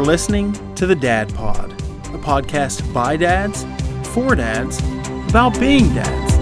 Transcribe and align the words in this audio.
Are 0.00 0.02
listening 0.02 0.54
to 0.76 0.86
the 0.86 0.94
Dad 0.94 1.28
Pod, 1.34 1.72
a 1.72 2.18
podcast 2.24 2.90
by 2.94 3.18
dads, 3.18 3.66
for 4.14 4.34
dads, 4.34 4.78
about 5.28 5.60
being 5.60 5.92
dads. 5.92 6.34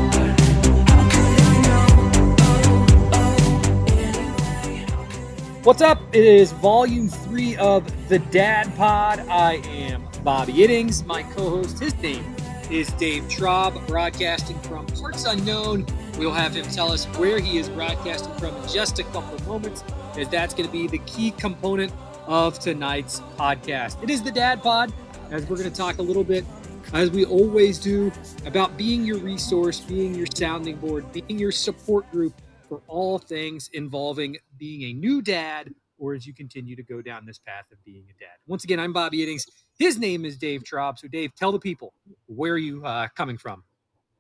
What's 5.65 5.83
up? 5.83 6.01
It 6.13 6.25
is 6.25 6.53
volume 6.53 7.09
three 7.09 7.57
of 7.57 8.09
the 8.09 8.21
Dad 8.21 8.73
Pod. 8.77 9.19
I 9.29 9.55
am 9.55 10.07
Bobby 10.23 10.53
Iddings. 10.53 11.05
My 11.05 11.25
co 11.25 11.51
host, 11.51 11.81
his 11.81 12.01
name 12.01 12.37
is 12.71 12.93
Dave 12.93 13.25
Traub, 13.25 13.85
broadcasting 13.89 14.61
from 14.61 14.87
parts 14.87 15.25
unknown. 15.25 15.85
We'll 16.17 16.31
have 16.31 16.55
him 16.55 16.65
tell 16.67 16.93
us 16.93 17.07
where 17.19 17.41
he 17.41 17.59
is 17.59 17.69
broadcasting 17.69 18.35
from 18.35 18.55
in 18.55 18.69
just 18.69 19.01
a 19.01 19.03
couple 19.03 19.35
of 19.35 19.45
moments, 19.49 19.83
as 20.17 20.29
that's 20.29 20.55
going 20.55 20.67
to 20.67 20.73
be 20.73 20.87
the 20.87 20.99
key 20.99 21.33
component 21.33 21.93
of 22.29 22.59
tonight's 22.59 23.21
podcast. 23.39 24.01
It 24.03 24.11
is 24.11 24.23
the 24.23 24.31
Dad 24.31 24.63
Pod, 24.63 24.93
as 25.31 25.47
we're 25.47 25.57
going 25.57 25.71
to 25.71 25.77
talk 25.77 25.97
a 25.97 26.03
little 26.03 26.23
bit, 26.23 26.45
as 26.93 27.11
we 27.11 27.25
always 27.25 27.79
do, 27.79 28.13
about 28.45 28.77
being 28.77 29.05
your 29.05 29.19
resource, 29.19 29.81
being 29.81 30.15
your 30.15 30.27
sounding 30.35 30.77
board, 30.77 31.11
being 31.11 31.39
your 31.39 31.51
support 31.51 32.09
group 32.13 32.35
for 32.69 32.83
all 32.87 33.19
things 33.19 33.71
involving 33.73 34.37
being 34.59 34.83
a 34.83 34.93
new 34.93 35.23
dad 35.23 35.75
or 35.97 36.15
as 36.15 36.27
you 36.27 36.35
continue 36.35 36.77
to 36.77 36.83
go 36.83 37.01
down 37.01 37.25
this 37.25 37.39
path 37.39 37.65
of 37.73 37.83
being 37.85 38.05
a 38.11 38.21
dad. 38.21 38.37
Once 38.47 38.63
again, 38.63 38.79
I'm 38.79 38.93
Bobby 38.93 39.19
Iddings. 39.19 39.49
His 39.79 39.99
name 39.99 40.25
is 40.25 40.37
Dave 40.37 40.63
Traub. 40.63 40.99
So, 40.99 41.09
Dave, 41.09 41.35
tell 41.35 41.51
the 41.51 41.59
people 41.59 41.95
where 42.27 42.53
are 42.53 42.59
you 42.59 42.85
uh, 42.85 43.09
coming 43.17 43.39
from? 43.39 43.65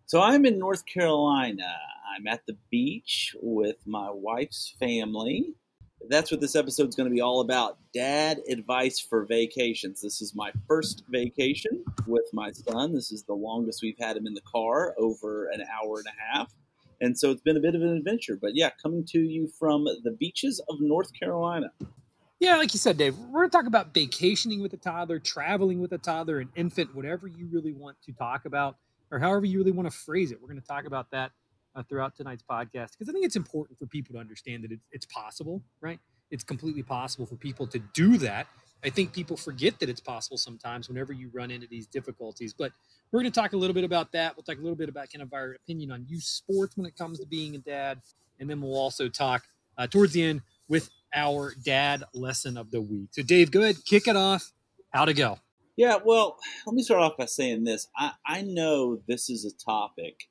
So, 0.06 0.22
I'm 0.22 0.46
in 0.46 0.58
North 0.58 0.84
Carolina. 0.86 1.76
I'm 2.16 2.26
at 2.26 2.40
the 2.46 2.56
beach 2.70 3.36
with 3.40 3.76
my 3.86 4.10
wife's 4.10 4.74
family. 4.80 5.54
That's 6.06 6.30
what 6.30 6.40
this 6.40 6.56
episode 6.56 6.88
is 6.88 6.94
going 6.94 7.08
to 7.08 7.14
be 7.14 7.20
all 7.20 7.40
about 7.40 7.78
dad 7.92 8.40
advice 8.48 8.98
for 8.98 9.26
vacations. 9.26 10.00
This 10.00 10.22
is 10.22 10.34
my 10.34 10.52
first 10.66 11.04
vacation 11.10 11.84
with 12.06 12.24
my 12.32 12.52
son. 12.52 12.94
This 12.94 13.12
is 13.12 13.24
the 13.24 13.34
longest 13.34 13.82
we've 13.82 13.98
had 13.98 14.16
him 14.16 14.26
in 14.26 14.34
the 14.34 14.40
car, 14.40 14.94
over 14.96 15.48
an 15.48 15.60
hour 15.62 15.98
and 15.98 16.06
a 16.06 16.36
half. 16.36 16.54
And 17.00 17.18
so 17.18 17.30
it's 17.30 17.42
been 17.42 17.56
a 17.56 17.60
bit 17.60 17.74
of 17.74 17.82
an 17.82 17.96
adventure. 17.96 18.38
But 18.40 18.54
yeah, 18.54 18.70
coming 18.82 19.04
to 19.10 19.18
you 19.18 19.48
from 19.58 19.84
the 19.84 20.12
beaches 20.18 20.60
of 20.68 20.80
North 20.80 21.10
Carolina. 21.18 21.72
Yeah, 22.40 22.56
like 22.56 22.72
you 22.72 22.78
said, 22.78 22.96
Dave, 22.96 23.18
we're 23.18 23.40
going 23.40 23.50
to 23.50 23.56
talk 23.56 23.66
about 23.66 23.92
vacationing 23.92 24.62
with 24.62 24.72
a 24.72 24.76
toddler, 24.76 25.18
traveling 25.18 25.80
with 25.80 25.92
a 25.92 25.98
toddler, 25.98 26.38
an 26.38 26.48
infant, 26.54 26.94
whatever 26.94 27.26
you 27.26 27.48
really 27.52 27.72
want 27.72 27.96
to 28.06 28.12
talk 28.12 28.44
about, 28.44 28.76
or 29.10 29.18
however 29.18 29.44
you 29.44 29.58
really 29.58 29.72
want 29.72 29.90
to 29.90 29.96
phrase 29.96 30.30
it. 30.30 30.40
We're 30.40 30.48
going 30.48 30.60
to 30.60 30.66
talk 30.66 30.86
about 30.86 31.10
that 31.10 31.32
uh, 31.74 31.82
throughout 31.82 32.16
tonight's 32.16 32.42
podcast 32.42 32.92
because 32.92 33.08
I 33.08 33.12
think 33.12 33.24
it's 33.24 33.36
important 33.36 33.78
for 33.78 33.86
people 33.86 34.14
to 34.14 34.20
understand 34.20 34.64
that 34.64 34.72
it's, 34.72 34.84
it's 34.90 35.06
possible, 35.06 35.62
right? 35.80 35.98
It's 36.30 36.44
completely 36.44 36.82
possible 36.82 37.26
for 37.26 37.36
people 37.36 37.66
to 37.68 37.78
do 37.94 38.18
that. 38.18 38.46
I 38.84 38.90
think 38.90 39.12
people 39.12 39.36
forget 39.36 39.80
that 39.80 39.88
it's 39.88 40.00
possible 40.00 40.38
sometimes 40.38 40.88
whenever 40.88 41.12
you 41.12 41.30
run 41.32 41.50
into 41.50 41.66
these 41.66 41.86
difficulties. 41.86 42.54
But 42.54 42.72
we're 43.10 43.20
going 43.20 43.32
to 43.32 43.40
talk 43.40 43.52
a 43.52 43.56
little 43.56 43.74
bit 43.74 43.84
about 43.84 44.12
that. 44.12 44.36
We'll 44.36 44.44
talk 44.44 44.58
a 44.58 44.60
little 44.60 44.76
bit 44.76 44.88
about 44.88 45.10
kind 45.12 45.22
of 45.22 45.32
our 45.32 45.54
opinion 45.54 45.90
on 45.90 46.04
youth 46.06 46.22
sports 46.22 46.76
when 46.76 46.86
it 46.86 46.96
comes 46.96 47.18
to 47.18 47.26
being 47.26 47.54
a 47.56 47.58
dad. 47.58 48.00
And 48.38 48.48
then 48.48 48.60
we'll 48.60 48.76
also 48.76 49.08
talk 49.08 49.44
uh, 49.76 49.86
towards 49.88 50.12
the 50.12 50.22
end 50.22 50.42
with 50.68 50.90
our 51.14 51.54
dad 51.64 52.04
lesson 52.14 52.56
of 52.56 52.70
the 52.70 52.80
week. 52.80 53.08
So, 53.12 53.22
Dave, 53.22 53.50
go 53.50 53.62
ahead, 53.62 53.76
kick 53.84 54.06
it 54.06 54.16
off. 54.16 54.52
How 54.90 55.04
to 55.04 55.14
go. 55.14 55.38
Yeah, 55.76 55.98
well, 56.04 56.38
let 56.66 56.74
me 56.74 56.82
start 56.82 57.02
off 57.02 57.16
by 57.16 57.26
saying 57.26 57.64
this. 57.64 57.88
I, 57.96 58.12
I 58.26 58.42
know 58.42 59.00
this 59.06 59.30
is 59.30 59.44
a 59.44 59.64
topic 59.64 60.28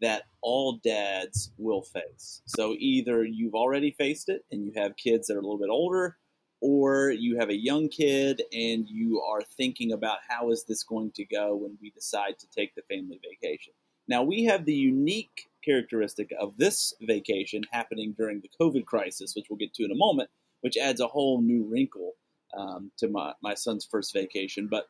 that 0.00 0.24
all 0.42 0.80
dads 0.84 1.50
will 1.58 1.82
face. 1.82 2.42
So 2.46 2.74
either 2.78 3.24
you've 3.24 3.54
already 3.54 3.90
faced 3.90 4.28
it 4.28 4.44
and 4.50 4.64
you 4.64 4.72
have 4.76 4.96
kids 4.96 5.26
that 5.26 5.34
are 5.34 5.40
a 5.40 5.42
little 5.42 5.58
bit 5.58 5.70
older, 5.70 6.16
or 6.60 7.10
you 7.10 7.38
have 7.38 7.50
a 7.50 7.56
young 7.56 7.88
kid 7.88 8.42
and 8.52 8.88
you 8.88 9.22
are 9.22 9.42
thinking 9.42 9.92
about 9.92 10.18
how 10.28 10.50
is 10.50 10.64
this 10.64 10.82
going 10.82 11.12
to 11.12 11.24
go 11.24 11.54
when 11.54 11.78
we 11.80 11.90
decide 11.90 12.38
to 12.38 12.46
take 12.50 12.74
the 12.74 12.82
family 12.82 13.20
vacation. 13.22 13.72
Now, 14.08 14.22
we 14.22 14.44
have 14.44 14.64
the 14.64 14.74
unique 14.74 15.48
characteristic 15.64 16.32
of 16.40 16.56
this 16.56 16.94
vacation 17.02 17.62
happening 17.70 18.14
during 18.16 18.40
the 18.40 18.50
COVID 18.60 18.86
crisis, 18.86 19.34
which 19.36 19.46
we'll 19.48 19.58
get 19.58 19.74
to 19.74 19.84
in 19.84 19.92
a 19.92 19.96
moment, 19.96 20.30
which 20.62 20.76
adds 20.76 21.00
a 21.00 21.06
whole 21.06 21.42
new 21.42 21.64
wrinkle 21.70 22.14
um, 22.56 22.90
to 22.96 23.08
my, 23.08 23.34
my 23.42 23.54
son's 23.54 23.84
first 23.84 24.12
vacation. 24.14 24.66
But 24.66 24.88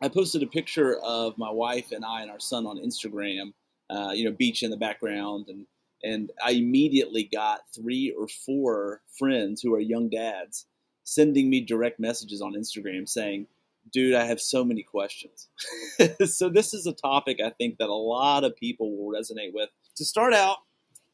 I 0.00 0.08
posted 0.08 0.42
a 0.42 0.46
picture 0.46 0.96
of 0.98 1.36
my 1.36 1.50
wife 1.50 1.90
and 1.90 2.04
I 2.04 2.22
and 2.22 2.30
our 2.30 2.40
son 2.40 2.66
on 2.66 2.78
Instagram, 2.78 3.52
uh, 3.90 4.12
you 4.14 4.24
know, 4.24 4.32
beach 4.32 4.62
in 4.62 4.70
the 4.70 4.76
background. 4.76 5.46
And, 5.48 5.66
and 6.02 6.30
I 6.44 6.52
immediately 6.52 7.28
got 7.32 7.60
three 7.74 8.14
or 8.18 8.28
four 8.28 9.02
friends 9.18 9.60
who 9.62 9.74
are 9.74 9.80
young 9.80 10.08
dads 10.08 10.66
sending 11.04 11.48
me 11.48 11.60
direct 11.60 12.00
messages 12.00 12.42
on 12.42 12.54
Instagram 12.54 13.08
saying, 13.08 13.46
dude, 13.92 14.14
I 14.14 14.24
have 14.24 14.40
so 14.40 14.64
many 14.64 14.82
questions. 14.82 15.48
so 16.26 16.48
this 16.48 16.74
is 16.74 16.86
a 16.86 16.92
topic 16.92 17.38
I 17.44 17.50
think 17.50 17.78
that 17.78 17.88
a 17.88 17.94
lot 17.94 18.44
of 18.44 18.56
people 18.56 18.96
will 18.96 19.12
resonate 19.12 19.52
with. 19.52 19.70
To 19.96 20.04
start 20.04 20.34
out, 20.34 20.58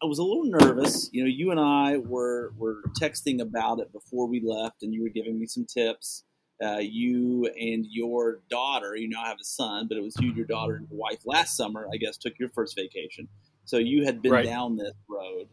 I 0.02 0.06
was 0.06 0.18
a 0.18 0.24
little 0.24 0.44
nervous. 0.44 1.08
You 1.12 1.22
know, 1.22 1.28
you 1.28 1.50
and 1.50 1.60
I 1.60 1.98
were 1.98 2.52
were 2.58 2.82
texting 3.00 3.40
about 3.40 3.78
it 3.78 3.92
before 3.92 4.26
we 4.26 4.40
left, 4.44 4.82
and 4.82 4.92
you 4.92 5.02
were 5.02 5.10
giving 5.10 5.38
me 5.38 5.46
some 5.46 5.64
tips. 5.64 6.24
Uh, 6.62 6.78
you 6.78 7.46
and 7.58 7.86
your 7.90 8.40
daughter, 8.48 8.94
you 8.94 9.08
now 9.08 9.24
have 9.24 9.38
a 9.40 9.44
son, 9.44 9.86
but 9.88 9.96
it 9.96 10.02
was 10.02 10.14
you, 10.20 10.32
your 10.32 10.46
daughter, 10.46 10.76
and 10.76 10.86
your 10.88 10.98
wife 10.98 11.20
last 11.24 11.56
summer, 11.56 11.88
I 11.92 11.96
guess, 11.96 12.16
took 12.16 12.38
your 12.38 12.50
first 12.50 12.76
vacation. 12.76 13.28
So 13.64 13.78
you 13.78 14.04
had 14.04 14.22
been 14.22 14.32
right. 14.32 14.44
down 14.44 14.76
this 14.76 14.94
road. 15.08 15.48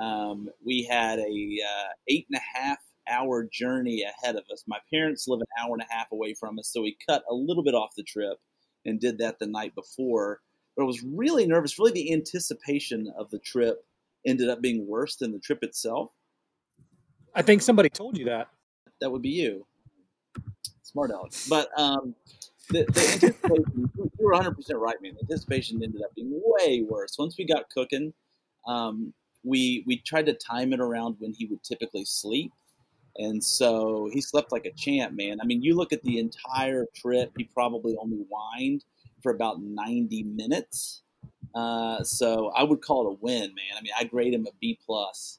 Um, 0.00 0.48
we 0.64 0.84
had 0.84 1.18
a 1.18 1.22
uh, 1.22 1.88
eight 2.08 2.26
and 2.30 2.38
a 2.38 2.58
half 2.58 2.78
hour 3.10 3.44
journey 3.44 4.04
ahead 4.04 4.36
of 4.36 4.44
us. 4.52 4.64
My 4.66 4.78
parents 4.92 5.26
live 5.26 5.40
an 5.40 5.46
hour 5.60 5.74
and 5.74 5.82
a 5.82 5.92
half 5.92 6.12
away 6.12 6.34
from 6.34 6.58
us, 6.58 6.68
so 6.68 6.82
we 6.82 6.96
cut 7.08 7.24
a 7.28 7.34
little 7.34 7.62
bit 7.62 7.74
off 7.74 7.94
the 7.96 8.02
trip 8.02 8.38
and 8.84 9.00
did 9.00 9.18
that 9.18 9.38
the 9.38 9.46
night 9.46 9.74
before. 9.74 10.40
But 10.76 10.84
I 10.84 10.86
was 10.86 11.02
really 11.02 11.46
nervous. 11.46 11.78
Really, 11.78 11.92
the 11.92 12.12
anticipation 12.12 13.12
of 13.18 13.30
the 13.30 13.38
trip 13.38 13.84
ended 14.26 14.48
up 14.48 14.62
being 14.62 14.86
worse 14.86 15.16
than 15.16 15.32
the 15.32 15.38
trip 15.38 15.62
itself. 15.62 16.10
I 17.34 17.42
think 17.42 17.62
somebody 17.62 17.88
told 17.88 18.18
you 18.18 18.26
that. 18.26 18.48
That 19.00 19.10
would 19.10 19.22
be 19.22 19.30
you. 19.30 19.66
Smart 20.82 21.10
Alex. 21.10 21.48
But 21.48 21.68
um, 21.78 22.14
the, 22.70 22.84
the 22.84 23.10
anticipation, 23.12 23.90
you 23.96 24.10
were 24.18 24.32
100% 24.32 24.54
right, 24.74 24.96
man. 25.02 25.14
The 25.14 25.22
anticipation 25.22 25.82
ended 25.82 26.02
up 26.02 26.14
being 26.14 26.40
way 26.44 26.82
worse. 26.88 27.16
Once 27.18 27.36
we 27.38 27.46
got 27.46 27.70
cooking, 27.70 28.12
um, 28.66 29.12
we 29.44 29.82
we 29.86 29.98
tried 29.98 30.26
to 30.26 30.34
time 30.34 30.72
it 30.72 30.80
around 30.80 31.16
when 31.18 31.32
he 31.32 31.46
would 31.46 31.64
typically 31.64 32.04
sleep 32.04 32.52
and 33.16 33.42
so 33.42 34.08
he 34.12 34.20
slept 34.20 34.52
like 34.52 34.64
a 34.64 34.72
champ, 34.72 35.14
man. 35.14 35.40
I 35.40 35.44
mean, 35.44 35.62
you 35.62 35.76
look 35.76 35.92
at 35.92 36.02
the 36.02 36.18
entire 36.18 36.86
trip, 36.96 37.32
he 37.36 37.44
probably 37.44 37.96
only 38.00 38.24
whined 38.28 38.84
for 39.22 39.32
about 39.32 39.62
90 39.62 40.22
minutes. 40.24 41.02
Uh, 41.54 42.02
so 42.02 42.50
I 42.56 42.62
would 42.62 42.80
call 42.80 43.06
it 43.06 43.12
a 43.12 43.18
win, 43.20 43.54
man. 43.54 43.76
I 43.76 43.82
mean, 43.82 43.92
I 43.98 44.04
grade 44.04 44.32
him 44.32 44.46
a 44.46 44.52
B 44.60 44.78
plus. 44.84 45.38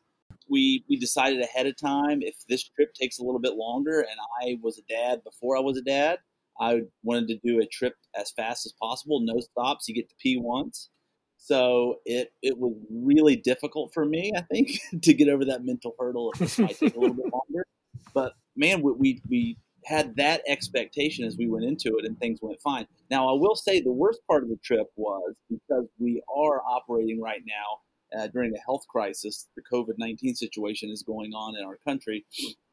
We 0.49 0.83
we 0.89 0.97
decided 0.97 1.41
ahead 1.41 1.67
of 1.67 1.77
time 1.77 2.21
if 2.21 2.35
this 2.47 2.63
trip 2.63 2.93
takes 2.93 3.19
a 3.19 3.23
little 3.23 3.39
bit 3.39 3.55
longer, 3.55 4.01
and 4.01 4.19
I 4.41 4.57
was 4.61 4.77
a 4.77 4.83
dad 4.89 5.23
before 5.23 5.57
I 5.57 5.61
was 5.61 5.77
a 5.77 5.81
dad, 5.81 6.19
I 6.59 6.81
wanted 7.03 7.27
to 7.29 7.39
do 7.43 7.59
a 7.59 7.65
trip 7.65 7.95
as 8.15 8.31
fast 8.31 8.65
as 8.65 8.73
possible, 8.81 9.19
no 9.21 9.39
stops. 9.39 9.87
You 9.87 9.95
get 9.95 10.09
to 10.09 10.15
pee 10.19 10.37
once. 10.37 10.89
So 11.37 11.97
it 12.05 12.31
it 12.41 12.57
was 12.57 12.73
really 12.89 13.35
difficult 13.35 13.93
for 13.93 14.05
me, 14.05 14.31
I 14.35 14.41
think, 14.41 14.79
to 15.01 15.13
get 15.13 15.27
over 15.27 15.45
that 15.45 15.65
mental 15.65 15.95
hurdle. 15.99 16.29
Of 16.29 16.39
this 16.39 16.59
might 16.59 16.77
take 16.77 16.95
a 16.95 16.99
little 16.99 17.15
bit 17.15 17.25
longer, 17.33 17.65
but 18.13 18.33
man, 18.55 18.81
we 18.81 19.21
we 19.29 19.57
had 19.85 20.15
that 20.15 20.41
expectation 20.47 21.25
as 21.25 21.35
we 21.37 21.47
went 21.47 21.65
into 21.65 21.97
it, 21.97 22.05
and 22.05 22.17
things 22.19 22.39
went 22.41 22.61
fine. 22.61 22.87
Now, 23.11 23.27
I 23.27 23.33
will 23.33 23.55
say 23.55 23.81
the 23.81 23.91
worst 23.91 24.21
part 24.27 24.43
of 24.43 24.49
the 24.49 24.57
trip 24.63 24.87
was 24.95 25.35
because 25.49 25.85
we 25.99 26.23
are 26.33 26.61
operating 26.61 27.19
right 27.21 27.41
now 27.45 27.81
uh, 28.17 28.27
during 28.27 28.53
a 28.55 28.59
health 28.65 28.85
crisis. 28.87 29.47
The 29.55 29.63
COVID 29.71 29.95
nineteen 29.97 30.35
situation 30.35 30.89
is 30.89 31.03
going 31.03 31.33
on 31.33 31.55
in 31.57 31.65
our 31.65 31.77
country. 31.77 32.25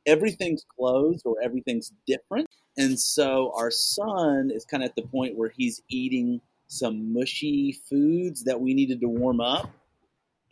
Everything's 0.07 0.65
closed 0.79 1.27
or 1.27 1.37
everything's 1.43 1.93
different, 2.07 2.47
and 2.77 2.99
so 2.99 3.53
our 3.57 3.71
son 3.71 4.51
is 4.53 4.65
kind 4.65 4.83
of 4.83 4.89
at 4.91 4.97
the 4.97 5.03
point 5.03 5.37
where 5.37 5.53
he's 5.57 5.83
eating 5.89 6.41
some 6.69 7.13
mushy 7.13 7.79
foods 7.89 8.45
that 8.45 8.61
we 8.61 8.75
needed 8.75 9.01
to 9.01 9.09
warm 9.09 9.41
up, 9.41 9.71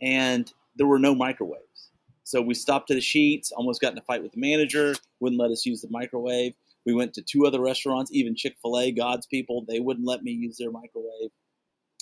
and 0.01 0.53
there 0.75 0.87
were 0.87 0.99
no 0.99 1.15
microwaves. 1.15 1.91
So 2.23 2.41
we 2.41 2.53
stopped 2.53 2.91
at 2.91 2.95
the 2.95 3.01
Sheetz, 3.01 3.51
almost 3.55 3.81
got 3.81 3.93
in 3.93 3.97
a 3.97 4.03
fight 4.03 4.21
with 4.21 4.33
the 4.33 4.39
manager, 4.39 4.93
wouldn't 5.19 5.41
let 5.41 5.49
us 5.49 5.65
use 5.65 5.81
the 5.81 5.89
microwave. 5.89 6.53
We 6.85 6.93
went 6.93 7.13
to 7.15 7.21
two 7.21 7.47
other 7.47 7.59
restaurants, 7.59 8.11
even 8.13 8.35
Chick 8.35 8.55
fil 8.61 8.79
A, 8.79 8.91
God's 8.91 9.25
people, 9.25 9.65
they 9.67 9.79
wouldn't 9.79 10.05
let 10.05 10.23
me 10.23 10.31
use 10.31 10.57
their 10.57 10.71
microwave. 10.71 11.31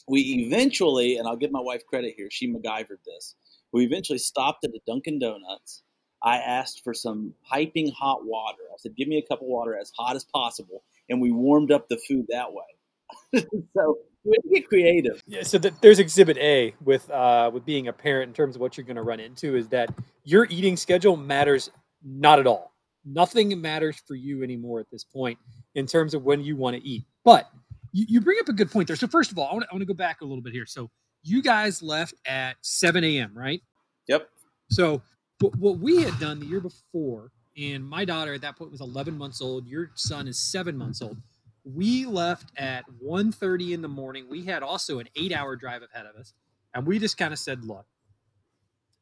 We 0.08 0.22
eventually, 0.46 1.18
and 1.18 1.28
I'll 1.28 1.36
give 1.36 1.52
my 1.52 1.60
wife 1.60 1.86
credit 1.86 2.14
here, 2.16 2.30
she 2.32 2.52
MacGyvered 2.52 3.04
this. 3.06 3.36
We 3.74 3.84
eventually 3.84 4.20
stopped 4.20 4.64
at 4.64 4.72
a 4.72 4.80
Dunkin' 4.88 5.20
Donuts. 5.20 5.84
I 6.24 6.38
asked 6.38 6.82
for 6.84 6.94
some 6.94 7.34
piping 7.50 7.92
hot 7.92 8.26
water. 8.26 8.64
I 8.72 8.78
said, 8.78 8.96
give 8.96 9.08
me 9.08 9.18
a 9.18 9.22
cup 9.22 9.42
of 9.42 9.48
water 9.48 9.78
as 9.78 9.92
hot 9.98 10.16
as 10.16 10.24
possible. 10.24 10.84
And 11.10 11.22
we 11.22 11.32
warmed 11.32 11.72
up 11.72 11.88
the 11.90 11.98
food 12.08 12.26
that 12.30 12.48
way. 12.52 13.44
so 13.78 13.98
we 14.24 14.38
get 14.54 14.68
creative. 14.68 15.22
Yeah. 15.28 15.44
So 15.44 15.58
the, 15.58 15.74
there's 15.82 16.00
Exhibit 16.00 16.38
A 16.38 16.74
with 16.84 17.10
uh, 17.10 17.50
with 17.54 17.66
being 17.66 17.88
a 17.88 17.94
parent 17.94 18.30
in 18.30 18.34
terms 18.34 18.56
of 18.56 18.62
what 18.62 18.78
you're 18.78 18.86
going 18.86 18.98
to 18.98 19.04
run 19.04 19.20
into 19.20 19.56
is 19.56 19.68
that 19.70 19.94
your 20.24 20.48
eating 20.50 20.76
schedule 20.76 21.16
matters 21.16 21.70
not 22.04 22.40
at 22.40 22.48
all. 22.48 22.74
Nothing 23.06 23.62
matters 23.62 24.02
for 24.06 24.16
you 24.16 24.44
anymore 24.44 24.80
at 24.80 24.88
this 24.92 25.04
point 25.04 25.40
in 25.76 25.86
terms 25.86 26.14
of 26.14 26.24
when 26.24 26.44
you 26.44 26.58
want 26.58 26.76
to 26.76 26.86
eat. 26.86 27.06
But 27.24 27.50
you, 27.92 28.06
you 28.08 28.22
bring 28.22 28.38
up 28.40 28.50
a 28.50 28.54
good 28.54 28.72
point 28.72 28.88
there. 28.88 28.96
So 28.96 29.08
first 29.08 29.32
of 29.32 29.38
all, 29.38 29.48
I 29.50 29.54
want 29.54 29.64
to, 29.64 29.70
I 29.72 29.74
want 29.74 29.82
to 29.82 29.86
go 29.86 29.94
back 29.94 30.22
a 30.22 30.26
little 30.26 30.42
bit 30.42 30.54
here. 30.54 30.66
So 30.66 30.90
you 31.24 31.42
guys 31.42 31.82
left 31.82 32.16
at 32.26 32.56
7 32.62 33.04
a.m., 33.04 33.32
right? 33.36 33.62
Yep. 34.08 34.30
So 34.70 35.02
what, 35.40 35.56
what 35.58 35.80
we 35.80 36.02
had 36.04 36.18
done 36.20 36.40
the 36.40 36.46
year 36.46 36.62
before, 36.62 37.32
and 37.58 37.84
my 37.84 38.06
daughter 38.06 38.34
at 38.34 38.42
that 38.42 38.58
point 38.58 38.72
was 38.72 38.82
11 38.82 39.18
months 39.18 39.42
old. 39.42 39.68
Your 39.68 39.92
son 39.96 40.28
is 40.28 40.40
seven 40.40 40.78
months 40.78 41.02
old. 41.02 41.18
We 41.64 42.06
left 42.06 42.52
at 42.58 42.86
1.30 43.04 43.74
in 43.74 43.82
the 43.82 43.88
morning. 43.88 44.28
We 44.30 44.46
had 44.46 44.64
also 44.64 45.00
an 45.00 45.10
eight-hour 45.16 45.58
drive 45.58 45.82
ahead 45.84 46.06
of 46.06 46.16
us, 46.16 46.34
and 46.74 46.86
we 46.88 46.98
just 46.98 47.18
kind 47.18 47.34
of 47.34 47.40
said, 47.40 47.66
"Look, 47.66 47.86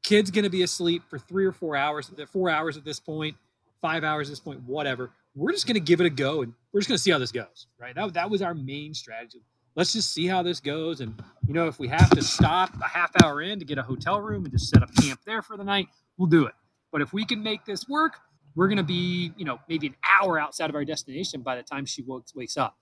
kid's 0.06 0.32
going 0.32 0.44
to 0.44 0.50
be 0.50 0.64
asleep 0.64 1.04
for 1.10 1.20
three 1.20 1.46
or 1.46 1.52
four 1.52 1.76
hours, 1.76 2.12
four 2.32 2.50
hours 2.50 2.78
at 2.78 2.86
this 2.86 3.00
point, 3.00 3.36
five 3.82 4.04
hours 4.04 4.30
at 4.30 4.32
this 4.32 4.40
point, 4.40 4.62
whatever. 4.64 5.12
We're 5.36 5.52
just 5.52 5.68
going 5.68 5.76
to 5.76 5.82
give 5.82 6.02
it 6.02 6.06
a 6.06 6.10
go, 6.10 6.42
and 6.42 6.54
we're 6.72 6.80
just 6.80 6.88
going 6.88 6.98
to 6.98 7.02
see 7.02 7.12
how 7.12 7.20
this 7.20 7.32
goes." 7.32 7.68
Right? 7.80 7.94
That 7.96 8.14
that 8.14 8.30
was 8.30 8.42
our 8.42 8.54
main 8.54 8.94
strategy. 8.94 9.42
Let's 9.76 9.92
just 9.92 10.14
see 10.14 10.26
how 10.26 10.42
this 10.42 10.62
goes, 10.62 11.02
and 11.02 11.22
you 11.48 11.54
know, 11.54 11.68
if 11.68 11.80
we 11.80 11.90
have 11.90 12.10
to 12.12 12.24
stop 12.24 12.74
a 12.82 12.88
half 12.88 13.12
hour 13.22 13.42
in 13.42 13.60
to 13.60 13.66
get 13.66 13.78
a 13.78 13.84
hotel 13.84 14.22
room 14.22 14.46
and 14.46 14.52
just 14.54 14.70
set 14.70 14.82
up 14.82 14.90
camp 14.96 15.20
there 15.26 15.42
for 15.42 15.58
the 15.58 15.64
night, 15.66 15.88
we'll 16.18 16.30
do 16.30 16.46
it. 16.46 16.54
But 16.92 17.02
if 17.02 17.12
we 17.12 17.26
can 17.26 17.44
make 17.44 17.66
this 17.66 17.90
work, 17.90 18.14
we're 18.56 18.68
going 18.68 18.78
to 18.78 18.84
be, 18.84 19.34
you 19.36 19.44
know, 19.44 19.60
maybe 19.68 19.88
an 19.88 19.96
hour 20.22 20.40
outside 20.40 20.70
of 20.70 20.76
our 20.76 20.86
destination 20.86 21.42
by 21.42 21.58
the 21.58 21.64
time 21.64 21.86
she 21.86 22.02
wakes, 22.02 22.34
wakes 22.34 22.56
up. 22.56 22.78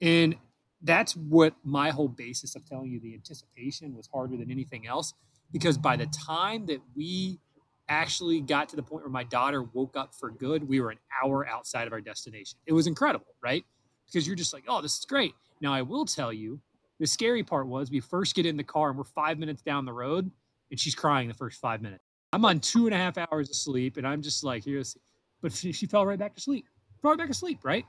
And 0.00 0.36
that's 0.82 1.16
what 1.16 1.54
my 1.64 1.90
whole 1.90 2.08
basis 2.08 2.54
of 2.54 2.66
telling 2.66 2.90
you 2.90 3.00
the 3.00 3.14
anticipation 3.14 3.96
was 3.96 4.08
harder 4.12 4.36
than 4.36 4.50
anything 4.50 4.86
else. 4.86 5.14
Because 5.50 5.78
by 5.78 5.96
the 5.96 6.06
time 6.06 6.66
that 6.66 6.80
we 6.94 7.40
actually 7.88 8.40
got 8.40 8.68
to 8.70 8.76
the 8.76 8.82
point 8.82 9.04
where 9.04 9.10
my 9.10 9.24
daughter 9.24 9.62
woke 9.62 9.96
up 9.96 10.14
for 10.14 10.30
good, 10.30 10.68
we 10.68 10.80
were 10.80 10.90
an 10.90 10.98
hour 11.22 11.46
outside 11.46 11.86
of 11.86 11.92
our 11.92 12.00
destination. 12.00 12.58
It 12.66 12.72
was 12.72 12.86
incredible, 12.86 13.34
right? 13.42 13.64
Because 14.06 14.26
you're 14.26 14.36
just 14.36 14.52
like, 14.52 14.64
oh, 14.68 14.80
this 14.80 14.98
is 14.98 15.04
great. 15.04 15.34
Now, 15.60 15.72
I 15.72 15.82
will 15.82 16.04
tell 16.04 16.32
you, 16.32 16.60
the 17.00 17.06
scary 17.06 17.42
part 17.42 17.66
was 17.66 17.90
we 17.90 18.00
first 18.00 18.34
get 18.34 18.46
in 18.46 18.56
the 18.56 18.64
car 18.64 18.88
and 18.88 18.98
we're 18.98 19.04
five 19.04 19.38
minutes 19.38 19.62
down 19.62 19.84
the 19.84 19.92
road 19.92 20.30
and 20.70 20.78
she's 20.78 20.94
crying 20.94 21.28
the 21.28 21.34
first 21.34 21.60
five 21.60 21.80
minutes. 21.82 22.02
I'm 22.32 22.44
on 22.44 22.60
two 22.60 22.86
and 22.86 22.94
a 22.94 22.98
half 22.98 23.16
hours 23.16 23.48
of 23.48 23.56
sleep, 23.56 23.96
and 23.96 24.06
I'm 24.06 24.20
just 24.20 24.44
like, 24.44 24.64
here's, 24.64 24.96
but 25.40 25.52
she, 25.52 25.72
she 25.72 25.86
fell 25.86 26.04
right 26.04 26.18
back 26.18 26.34
to 26.34 26.40
sleep, 26.40 26.66
fell 27.00 27.12
right 27.12 27.18
back 27.18 27.28
to 27.28 27.34
sleep, 27.34 27.60
right? 27.62 27.86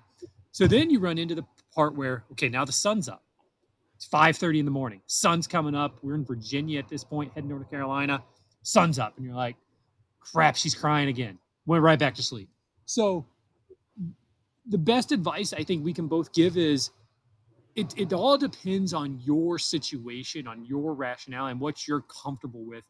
So 0.51 0.65
then 0.65 0.89
you 0.89 0.99
run 0.99 1.17
into 1.17 1.35
the 1.35 1.43
part 1.73 1.95
where, 1.95 2.23
okay, 2.31 2.49
now 2.49 2.63
the 2.63 2.71
sun's 2.71 3.09
up. 3.09 3.23
It's 3.95 4.07
5:30 4.07 4.59
in 4.59 4.65
the 4.65 4.71
morning. 4.71 5.01
Sun's 5.07 5.45
coming 5.45 5.75
up. 5.75 5.99
We're 6.01 6.15
in 6.15 6.23
Virginia 6.23 6.79
at 6.79 6.87
this 6.87 7.03
point, 7.03 7.33
heading 7.35 7.49
North 7.49 7.69
Carolina. 7.69 8.23
Sun's 8.61 8.97
up, 8.97 9.17
and 9.17 9.25
you're 9.25 9.35
like, 9.35 9.57
crap, 10.19 10.55
she's 10.55 10.75
crying 10.75 11.09
again. 11.09 11.37
Went 11.65 11.83
right 11.83 11.99
back 11.99 12.15
to 12.15 12.23
sleep. 12.23 12.49
So 12.85 13.25
the 14.67 14.77
best 14.77 15.11
advice 15.11 15.53
I 15.53 15.63
think 15.63 15.83
we 15.83 15.93
can 15.93 16.07
both 16.07 16.33
give 16.33 16.57
is 16.57 16.91
it, 17.75 17.93
it 17.97 18.13
all 18.13 18.37
depends 18.37 18.93
on 18.93 19.19
your 19.23 19.59
situation, 19.59 20.47
on 20.47 20.65
your 20.65 20.93
rationale, 20.93 21.47
and 21.47 21.59
what 21.59 21.87
you're 21.87 22.01
comfortable 22.01 22.63
with 22.63 22.83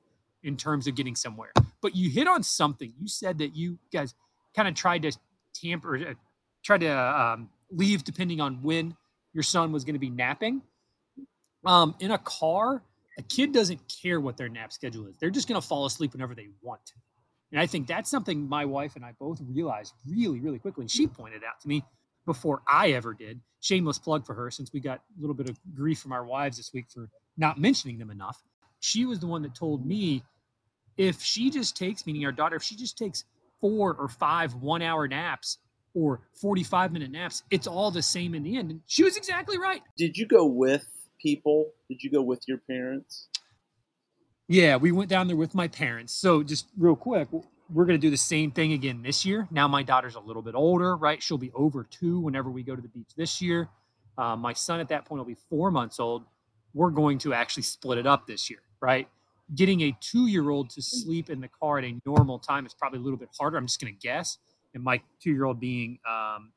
in 0.43 0.55
terms 0.55 0.87
of 0.87 0.95
getting 0.95 1.15
somewhere. 1.15 1.51
But 1.81 1.95
you 1.95 2.09
hit 2.09 2.27
on 2.27 2.43
something. 2.43 2.93
You 2.99 3.07
said 3.07 3.37
that 3.39 3.55
you 3.55 3.77
guys 3.91 4.13
kind 4.55 4.67
of 4.67 4.73
tried 4.73 5.03
to 5.03 5.11
tamper, 5.53 5.97
uh, 5.97 6.13
tried 6.63 6.81
to 6.81 6.97
um, 6.97 7.49
leave 7.71 8.03
depending 8.03 8.41
on 8.41 8.61
when 8.61 8.95
your 9.33 9.43
son 9.43 9.71
was 9.71 9.83
going 9.83 9.95
to 9.95 9.99
be 9.99 10.09
napping. 10.09 10.61
Um, 11.65 11.95
in 11.99 12.11
a 12.11 12.17
car, 12.17 12.81
a 13.17 13.21
kid 13.23 13.51
doesn't 13.51 13.81
care 14.01 14.19
what 14.19 14.37
their 14.37 14.49
nap 14.49 14.71
schedule 14.71 15.07
is. 15.07 15.17
They're 15.19 15.29
just 15.29 15.47
going 15.47 15.59
to 15.59 15.67
fall 15.67 15.85
asleep 15.85 16.13
whenever 16.13 16.33
they 16.33 16.47
want. 16.61 16.93
And 17.51 17.59
I 17.59 17.65
think 17.65 17.87
that's 17.87 18.09
something 18.09 18.47
my 18.47 18.65
wife 18.65 18.95
and 18.95 19.03
I 19.03 19.13
both 19.19 19.41
realized 19.41 19.93
really, 20.07 20.39
really 20.39 20.59
quickly. 20.59 20.83
And 20.83 20.91
she 20.91 21.07
pointed 21.07 21.43
out 21.43 21.59
to 21.61 21.67
me 21.67 21.83
before 22.25 22.61
I 22.67 22.91
ever 22.91 23.13
did. 23.13 23.41
Shameless 23.61 23.99
plug 23.99 24.25
for 24.25 24.35
her 24.35 24.51
since 24.51 24.71
we 24.71 24.79
got 24.79 24.99
a 24.99 25.21
little 25.21 25.33
bit 25.33 25.49
of 25.49 25.57
grief 25.75 25.99
from 25.99 26.11
our 26.13 26.25
wives 26.25 26.57
this 26.57 26.71
week 26.73 26.85
for 26.93 27.09
not 27.37 27.59
mentioning 27.59 27.97
them 27.97 28.11
enough 28.11 28.41
she 28.79 29.05
was 29.05 29.19
the 29.19 29.27
one 29.27 29.41
that 29.43 29.55
told 29.55 29.85
me 29.85 30.23
if 30.97 31.21
she 31.21 31.49
just 31.49 31.77
takes, 31.77 32.05
meaning 32.05 32.25
our 32.25 32.31
daughter, 32.31 32.55
if 32.55 32.63
she 32.63 32.75
just 32.75 32.97
takes 32.97 33.25
four 33.61 33.93
or 33.93 34.07
five 34.07 34.53
one 34.55 34.81
hour 34.81 35.07
naps 35.07 35.57
or 35.93 36.21
45 36.41 36.91
minute 36.91 37.11
naps, 37.11 37.43
it's 37.51 37.67
all 37.67 37.91
the 37.91 38.01
same 38.01 38.35
in 38.35 38.43
the 38.43 38.57
end. 38.57 38.71
And 38.71 38.81
she 38.85 39.03
was 39.03 39.17
exactly 39.17 39.57
right. 39.57 39.81
Did 39.97 40.17
you 40.17 40.25
go 40.25 40.45
with 40.45 40.85
people? 41.21 41.71
Did 41.89 42.03
you 42.03 42.11
go 42.11 42.21
with 42.21 42.41
your 42.47 42.57
parents? 42.57 43.27
Yeah, 44.49 44.77
we 44.77 44.91
went 44.91 45.09
down 45.09 45.27
there 45.27 45.37
with 45.37 45.55
my 45.55 45.69
parents. 45.69 46.13
So 46.13 46.43
just 46.43 46.67
real 46.77 46.97
quick, 46.97 47.29
we're 47.73 47.85
going 47.85 47.99
to 48.01 48.07
do 48.07 48.11
the 48.11 48.17
same 48.17 48.51
thing 48.51 48.73
again 48.73 49.03
this 49.03 49.25
year. 49.25 49.47
Now 49.51 49.69
my 49.69 49.83
daughter's 49.83 50.15
a 50.15 50.21
little 50.21 50.43
bit 50.43 50.55
older, 50.55 50.97
right? 50.97 51.23
She'll 51.23 51.39
be 51.39 51.51
over 51.55 51.85
two 51.89 52.19
whenever 52.19 52.51
we 52.51 52.63
go 52.63 52.75
to 52.75 52.81
the 52.81 52.89
beach 52.89 53.11
this 53.17 53.41
year. 53.41 53.69
Uh, 54.17 54.35
my 54.35 54.53
son 54.53 54.81
at 54.81 54.89
that 54.89 55.05
point 55.05 55.19
will 55.19 55.27
be 55.27 55.37
four 55.49 55.71
months 55.71 56.01
old. 56.01 56.25
We're 56.73 56.91
going 56.91 57.19
to 57.19 57.33
actually 57.33 57.63
split 57.63 57.99
it 57.99 58.07
up 58.07 58.27
this 58.27 58.49
year 58.49 58.59
right? 58.81 59.07
Getting 59.55 59.81
a 59.81 59.97
two 59.99 60.27
year 60.27 60.49
old 60.49 60.69
to 60.71 60.81
sleep 60.81 61.29
in 61.29 61.41
the 61.41 61.47
car 61.47 61.79
at 61.79 61.85
a 61.85 61.95
normal 62.05 62.39
time 62.39 62.65
is 62.65 62.73
probably 62.73 62.99
a 62.99 63.01
little 63.01 63.17
bit 63.17 63.29
harder. 63.39 63.57
I'm 63.57 63.67
just 63.67 63.81
going 63.81 63.93
to 63.93 63.99
guess. 63.99 64.37
And 64.73 64.83
my 64.83 65.01
two 65.21 65.31
year 65.31 65.45
old 65.45 65.59
being 65.59 65.99
um, 66.09 66.51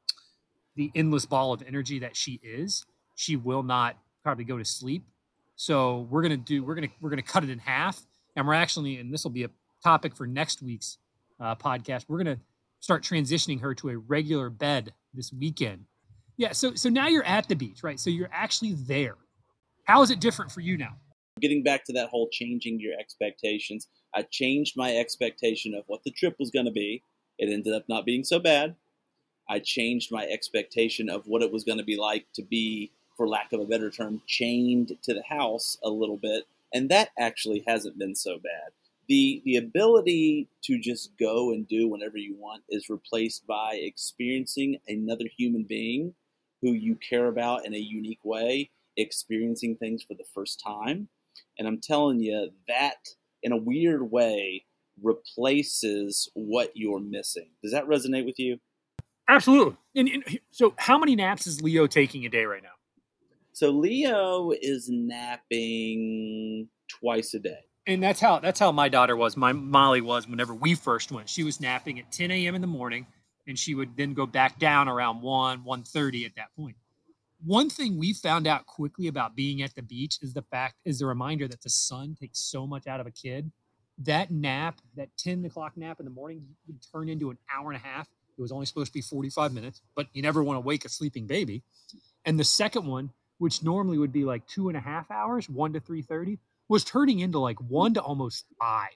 the 0.76 0.90
endless 0.94 1.26
ball 1.26 1.52
of 1.52 1.62
energy 1.66 1.98
that 2.00 2.16
she 2.16 2.40
is, 2.42 2.84
she 3.14 3.36
will 3.36 3.62
not 3.62 3.96
probably 4.22 4.44
go 4.44 4.58
to 4.58 4.64
sleep. 4.64 5.04
So 5.62 6.08
we're 6.10 6.22
gonna 6.22 6.36
do 6.36 6.64
we're 6.64 6.74
gonna 6.74 6.88
we're 7.00 7.10
gonna 7.10 7.22
cut 7.22 7.44
it 7.44 7.50
in 7.50 7.60
half, 7.60 8.00
and 8.34 8.48
we're 8.48 8.54
actually 8.54 8.96
and 8.96 9.14
this 9.14 9.22
will 9.22 9.30
be 9.30 9.44
a 9.44 9.50
topic 9.84 10.16
for 10.16 10.26
next 10.26 10.60
week's 10.60 10.98
uh, 11.38 11.54
podcast. 11.54 12.06
We're 12.08 12.18
gonna 12.18 12.40
start 12.80 13.04
transitioning 13.04 13.60
her 13.60 13.72
to 13.76 13.90
a 13.90 13.96
regular 13.96 14.50
bed 14.50 14.92
this 15.14 15.32
weekend. 15.32 15.84
Yeah. 16.36 16.50
So 16.50 16.74
so 16.74 16.88
now 16.88 17.06
you're 17.06 17.22
at 17.22 17.48
the 17.48 17.54
beach, 17.54 17.84
right? 17.84 18.00
So 18.00 18.10
you're 18.10 18.28
actually 18.32 18.72
there. 18.72 19.16
How 19.84 20.02
is 20.02 20.10
it 20.10 20.18
different 20.18 20.50
for 20.50 20.60
you 20.60 20.76
now? 20.76 20.96
getting 21.40 21.62
back 21.62 21.84
to 21.84 21.92
that 21.92 22.08
whole 22.08 22.28
changing 22.30 22.78
your 22.78 22.92
expectations, 22.98 23.88
I 24.14 24.22
changed 24.22 24.76
my 24.76 24.96
expectation 24.96 25.74
of 25.74 25.84
what 25.86 26.04
the 26.04 26.10
trip 26.10 26.36
was 26.38 26.50
going 26.50 26.66
to 26.66 26.72
be. 26.72 27.02
It 27.38 27.52
ended 27.52 27.72
up 27.72 27.84
not 27.88 28.04
being 28.04 28.22
so 28.22 28.38
bad. 28.38 28.76
I 29.48 29.58
changed 29.58 30.12
my 30.12 30.24
expectation 30.24 31.08
of 31.08 31.26
what 31.26 31.42
it 31.42 31.50
was 31.50 31.64
going 31.64 31.78
to 31.78 31.84
be 31.84 31.96
like 31.96 32.26
to 32.34 32.42
be, 32.42 32.92
for 33.16 33.28
lack 33.28 33.52
of 33.52 33.60
a 33.60 33.66
better 33.66 33.90
term, 33.90 34.22
chained 34.26 34.96
to 35.02 35.14
the 35.14 35.22
house 35.28 35.76
a 35.82 35.90
little 35.90 36.16
bit. 36.16 36.44
And 36.74 36.88
that 36.90 37.10
actually 37.18 37.64
hasn't 37.66 37.98
been 37.98 38.14
so 38.14 38.38
bad. 38.38 38.72
The, 39.08 39.42
the 39.44 39.56
ability 39.56 40.48
to 40.64 40.78
just 40.78 41.10
go 41.18 41.50
and 41.50 41.66
do 41.66 41.88
whenever 41.88 42.16
you 42.16 42.34
want 42.36 42.62
is 42.68 42.88
replaced 42.88 43.46
by 43.46 43.74
experiencing 43.74 44.78
another 44.88 45.24
human 45.36 45.64
being 45.64 46.14
who 46.62 46.72
you 46.72 46.96
care 46.96 47.26
about 47.26 47.66
in 47.66 47.74
a 47.74 47.78
unique 47.78 48.24
way, 48.24 48.70
experiencing 48.96 49.76
things 49.76 50.02
for 50.02 50.14
the 50.14 50.24
first 50.32 50.62
time 50.64 51.08
and 51.58 51.68
I'm 51.68 51.78
telling 51.78 52.20
you, 52.20 52.50
that 52.68 53.08
in 53.42 53.52
a 53.52 53.56
weird 53.56 54.10
way 54.10 54.64
replaces 55.02 56.30
what 56.34 56.70
you're 56.74 57.00
missing. 57.00 57.50
Does 57.62 57.72
that 57.72 57.86
resonate 57.86 58.24
with 58.24 58.38
you? 58.38 58.58
Absolutely. 59.28 59.76
And, 59.94 60.08
and, 60.08 60.40
so, 60.50 60.74
how 60.76 60.98
many 60.98 61.16
naps 61.16 61.46
is 61.46 61.62
Leo 61.62 61.86
taking 61.86 62.26
a 62.26 62.28
day 62.28 62.44
right 62.44 62.62
now? 62.62 62.71
So 63.52 63.70
Leo 63.70 64.50
is 64.50 64.88
napping 64.88 66.68
twice 66.88 67.34
a 67.34 67.38
day. 67.38 67.60
And 67.86 68.02
that's 68.02 68.20
how 68.20 68.38
that's 68.38 68.60
how 68.60 68.70
my 68.70 68.88
daughter 68.88 69.16
was. 69.16 69.36
My 69.36 69.52
Molly 69.52 70.00
was 70.00 70.28
whenever 70.28 70.54
we 70.54 70.74
first 70.74 71.10
went. 71.10 71.28
She 71.28 71.42
was 71.42 71.60
napping 71.60 71.98
at 71.98 72.12
10 72.12 72.30
a.m. 72.30 72.54
in 72.54 72.60
the 72.60 72.68
morning, 72.68 73.06
and 73.46 73.58
she 73.58 73.74
would 73.74 73.96
then 73.96 74.14
go 74.14 74.24
back 74.24 74.60
down 74.60 74.88
around 74.88 75.20
1, 75.20 75.64
1.30 75.64 76.26
at 76.26 76.36
that 76.36 76.54
point 76.56 76.76
one 77.44 77.68
thing 77.68 77.98
we 77.98 78.12
found 78.12 78.46
out 78.46 78.66
quickly 78.66 79.08
about 79.08 79.34
being 79.34 79.62
at 79.62 79.74
the 79.74 79.82
beach 79.82 80.18
is 80.22 80.32
the 80.32 80.42
fact 80.42 80.76
is 80.84 80.98
the 80.98 81.06
reminder 81.06 81.48
that 81.48 81.60
the 81.62 81.70
sun 81.70 82.16
takes 82.18 82.38
so 82.38 82.66
much 82.66 82.86
out 82.86 83.00
of 83.00 83.06
a 83.06 83.10
kid 83.10 83.50
that 83.98 84.30
nap 84.30 84.80
that 84.96 85.08
10 85.18 85.44
o'clock 85.44 85.76
nap 85.76 85.98
in 85.98 86.04
the 86.04 86.10
morning 86.10 86.42
would 86.66 86.78
turn 86.92 87.08
into 87.08 87.30
an 87.30 87.38
hour 87.52 87.72
and 87.72 87.76
a 87.76 87.86
half 87.86 88.08
it 88.38 88.40
was 88.40 88.52
only 88.52 88.66
supposed 88.66 88.88
to 88.88 88.94
be 88.94 89.02
45 89.02 89.52
minutes 89.52 89.82
but 89.94 90.06
you 90.12 90.22
never 90.22 90.42
want 90.42 90.56
to 90.56 90.60
wake 90.60 90.84
a 90.84 90.88
sleeping 90.88 91.26
baby 91.26 91.62
and 92.24 92.38
the 92.38 92.44
second 92.44 92.86
one 92.86 93.10
which 93.42 93.62
normally 93.62 93.98
would 93.98 94.12
be 94.12 94.24
like 94.24 94.46
two 94.46 94.68
and 94.68 94.76
a 94.76 94.80
half 94.80 95.10
hours 95.10 95.48
1 95.48 95.72
to 95.74 95.80
3.30 95.80 96.38
was 96.68 96.84
turning 96.84 97.20
into 97.20 97.38
like 97.38 97.58
1 97.60 97.94
to 97.94 98.00
almost 98.00 98.46
5 98.58 98.88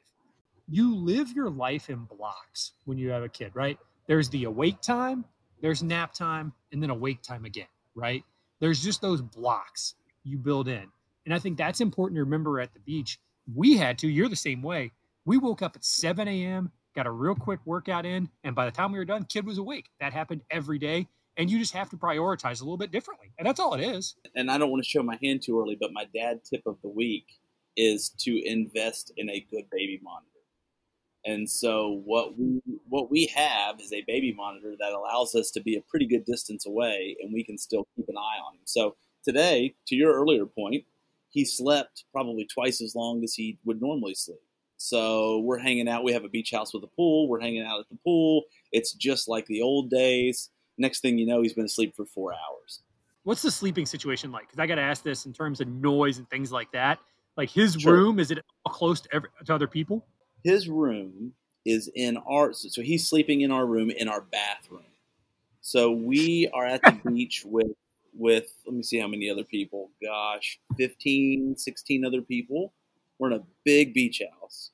you 0.69 0.97
live 0.97 1.31
your 1.33 1.51
life 1.51 1.91
in 1.91 2.05
blocks 2.05 2.73
when 2.85 2.99
you 2.99 3.11
have 3.11 3.23
a 3.23 3.29
kid 3.29 3.53
right 3.55 3.79
there's 4.07 4.29
the 4.31 4.45
awake 4.45 4.81
time 4.81 5.25
there's 5.61 5.83
nap 5.83 6.13
time 6.13 6.53
and 6.73 6.83
then 6.83 6.91
awake 6.91 7.23
time 7.23 7.45
again 7.45 7.67
right 7.95 8.25
there's 8.61 8.83
just 8.83 9.03
those 9.03 9.21
blocks 9.21 9.95
you 10.25 10.39
build 10.39 10.69
in. 10.69 10.87
And 11.25 11.35
I 11.35 11.39
think 11.39 11.57
that's 11.57 11.81
important 11.81 12.17
to 12.17 12.25
remember 12.25 12.61
at 12.61 12.73
the 12.73 12.81
beach. 12.81 13.19
We 13.55 13.77
had 13.77 13.99
to, 13.99 14.09
you're 14.09 14.29
the 14.29 14.37
same 14.37 14.63
way. 14.63 14.93
We 15.25 15.39
woke 15.39 15.63
up 15.63 15.77
at 15.77 15.85
7 15.85 16.27
a.m., 16.27 16.71
got 16.95 17.07
a 17.07 17.11
real 17.11 17.35
quick 17.35 17.61
workout 17.65 18.07
in, 18.07 18.29
and 18.45 18.55
by 18.55 18.65
the 18.65 18.71
time 18.71 18.93
we 18.93 18.99
were 18.99 19.05
done, 19.05 19.25
kid 19.25 19.45
was 19.45 19.59
awake. 19.59 19.87
That 20.01 20.13
happened 20.13 20.43
every 20.51 20.79
day. 20.79 21.09
And 21.37 21.51
you 21.51 21.59
just 21.59 21.75
have 21.75 21.91
to 21.91 21.97
prioritize 21.97 22.61
a 22.61 22.65
little 22.65 22.79
bit 22.79 22.91
differently. 22.91 23.33
And 23.39 23.47
that's 23.47 23.61
all 23.61 23.75
it 23.75 23.83
is. 23.83 24.17
And 24.35 24.51
I 24.51 24.59
don't 24.59 24.71
want 24.71 24.83
to 24.83 24.89
show 24.89 25.03
my 25.03 25.19
hand 25.23 25.43
too 25.43 25.61
early, 25.61 25.77
but 25.79 25.93
my 25.93 26.07
dad 26.15 26.41
tip 26.45 26.63
of 26.67 26.81
the 26.83 26.89
week 26.89 27.27
is 27.77 28.09
to 28.21 28.43
invest 28.45 29.13
in 29.17 29.29
a 29.29 29.47
good 29.51 29.65
baby 29.71 30.01
monitor. 30.03 30.31
And 31.27 31.51
so 31.51 32.03
what 32.05 32.39
we 32.39 32.63
what 32.89 33.11
we 33.11 33.27
have 33.35 33.81
is 33.81 33.93
a 33.93 34.05
baby 34.07 34.33
monitor 34.33 34.75
that 34.79 34.93
allows 34.93 35.35
us 35.35 35.51
to 35.53 35.61
be 35.61 35.77
a 35.77 35.81
pretty 35.81 36.07
good 36.07 36.25
distance 36.25 36.67
away, 36.67 37.17
and 37.21 37.35
we 37.35 37.43
can 37.43 37.59
still 37.59 37.87
keep 37.97 38.09
an 38.09 38.17
eye 38.17 38.39
on 38.47 38.55
him. 38.55 38.61
So 38.65 38.95
today, 39.25 39.75
to 39.89 39.97
your 39.97 40.15
earlier 40.15 40.47
point, 40.47 40.85
he 41.29 41.45
slept 41.45 42.05
probably 42.13 42.47
twice 42.47 42.81
as 42.81 42.95
long 42.95 43.25
as 43.25 43.35
he 43.35 43.59
would 43.65 43.83
normally 43.83 44.15
sleep. 44.15 44.39
So 44.77 45.41
we're 45.41 45.59
hanging 45.59 45.89
out. 45.89 46.05
We 46.05 46.13
have 46.13 46.25
a 46.25 46.29
beach 46.29 46.53
house 46.53 46.73
with 46.73 46.85
a 46.85 46.89
pool. 46.97 47.29
We're 47.29 47.41
hanging 47.41 47.63
out 47.63 47.81
at 47.81 47.89
the 47.89 47.99
pool. 48.05 48.45
It's 48.71 48.93
just 48.93 49.27
like 49.27 49.47
the 49.47 49.63
old 49.63 49.91
days. 49.91 50.51
Next 50.79 51.01
thing 51.01 51.19
you 51.19 51.27
know, 51.27 51.43
he's 51.43 51.55
been 51.55 51.65
asleep 51.65 51.95
for 51.97 52.05
four 52.05 52.33
hours. 52.33 52.83
What's 53.25 53.43
the 53.43 53.51
sleeping 53.51 53.87
situation 53.87 54.31
like? 54.31 54.47
Because 54.47 54.59
I 54.59 54.67
got 54.67 54.77
to 54.77 54.83
ask 54.83 55.03
this 55.03 55.27
in 55.27 55.33
terms 55.33 55.61
of 55.61 55.69
noise 55.69 56.19
and 56.19 56.29
things 56.31 56.53
like 56.53 56.71
that. 56.73 56.99
Like 57.37 57.51
his 57.51 57.75
sure. 57.75 57.93
room, 57.93 58.19
is 58.19 58.31
it 58.31 58.39
close 58.69 59.01
to, 59.03 59.09
every, 59.13 59.29
to 59.45 59.55
other 59.55 59.67
people? 59.67 60.07
His 60.45 60.69
room 60.69 61.33
is 61.65 61.91
in 61.95 62.17
our, 62.19 62.53
so 62.53 62.83
he's 62.83 63.09
sleeping 63.09 63.41
in 63.41 63.51
our 63.51 63.67
room 63.67 63.91
in 63.91 64.09
our 64.09 64.21
bathroom. 64.21 64.85
So 65.61 65.91
we 65.91 66.49
are 66.55 66.65
at 66.65 66.83
the 66.85 66.93
beach 67.05 67.43
with, 67.45 67.73
with, 68.15 68.47
let 68.65 68.77
me 68.77 68.83
see 68.83 68.99
how 68.99 69.09
many 69.09 69.29
other 69.29 69.45
people. 69.45 69.91
Gosh, 70.03 70.61
15, 70.77 71.57
16 71.57 72.05
other 72.05 72.23
people. 72.23 72.73
We're 73.19 73.33
in 73.33 73.41
a 73.41 73.45
big 73.65 73.93
beach 73.93 74.23
house. 74.41 74.71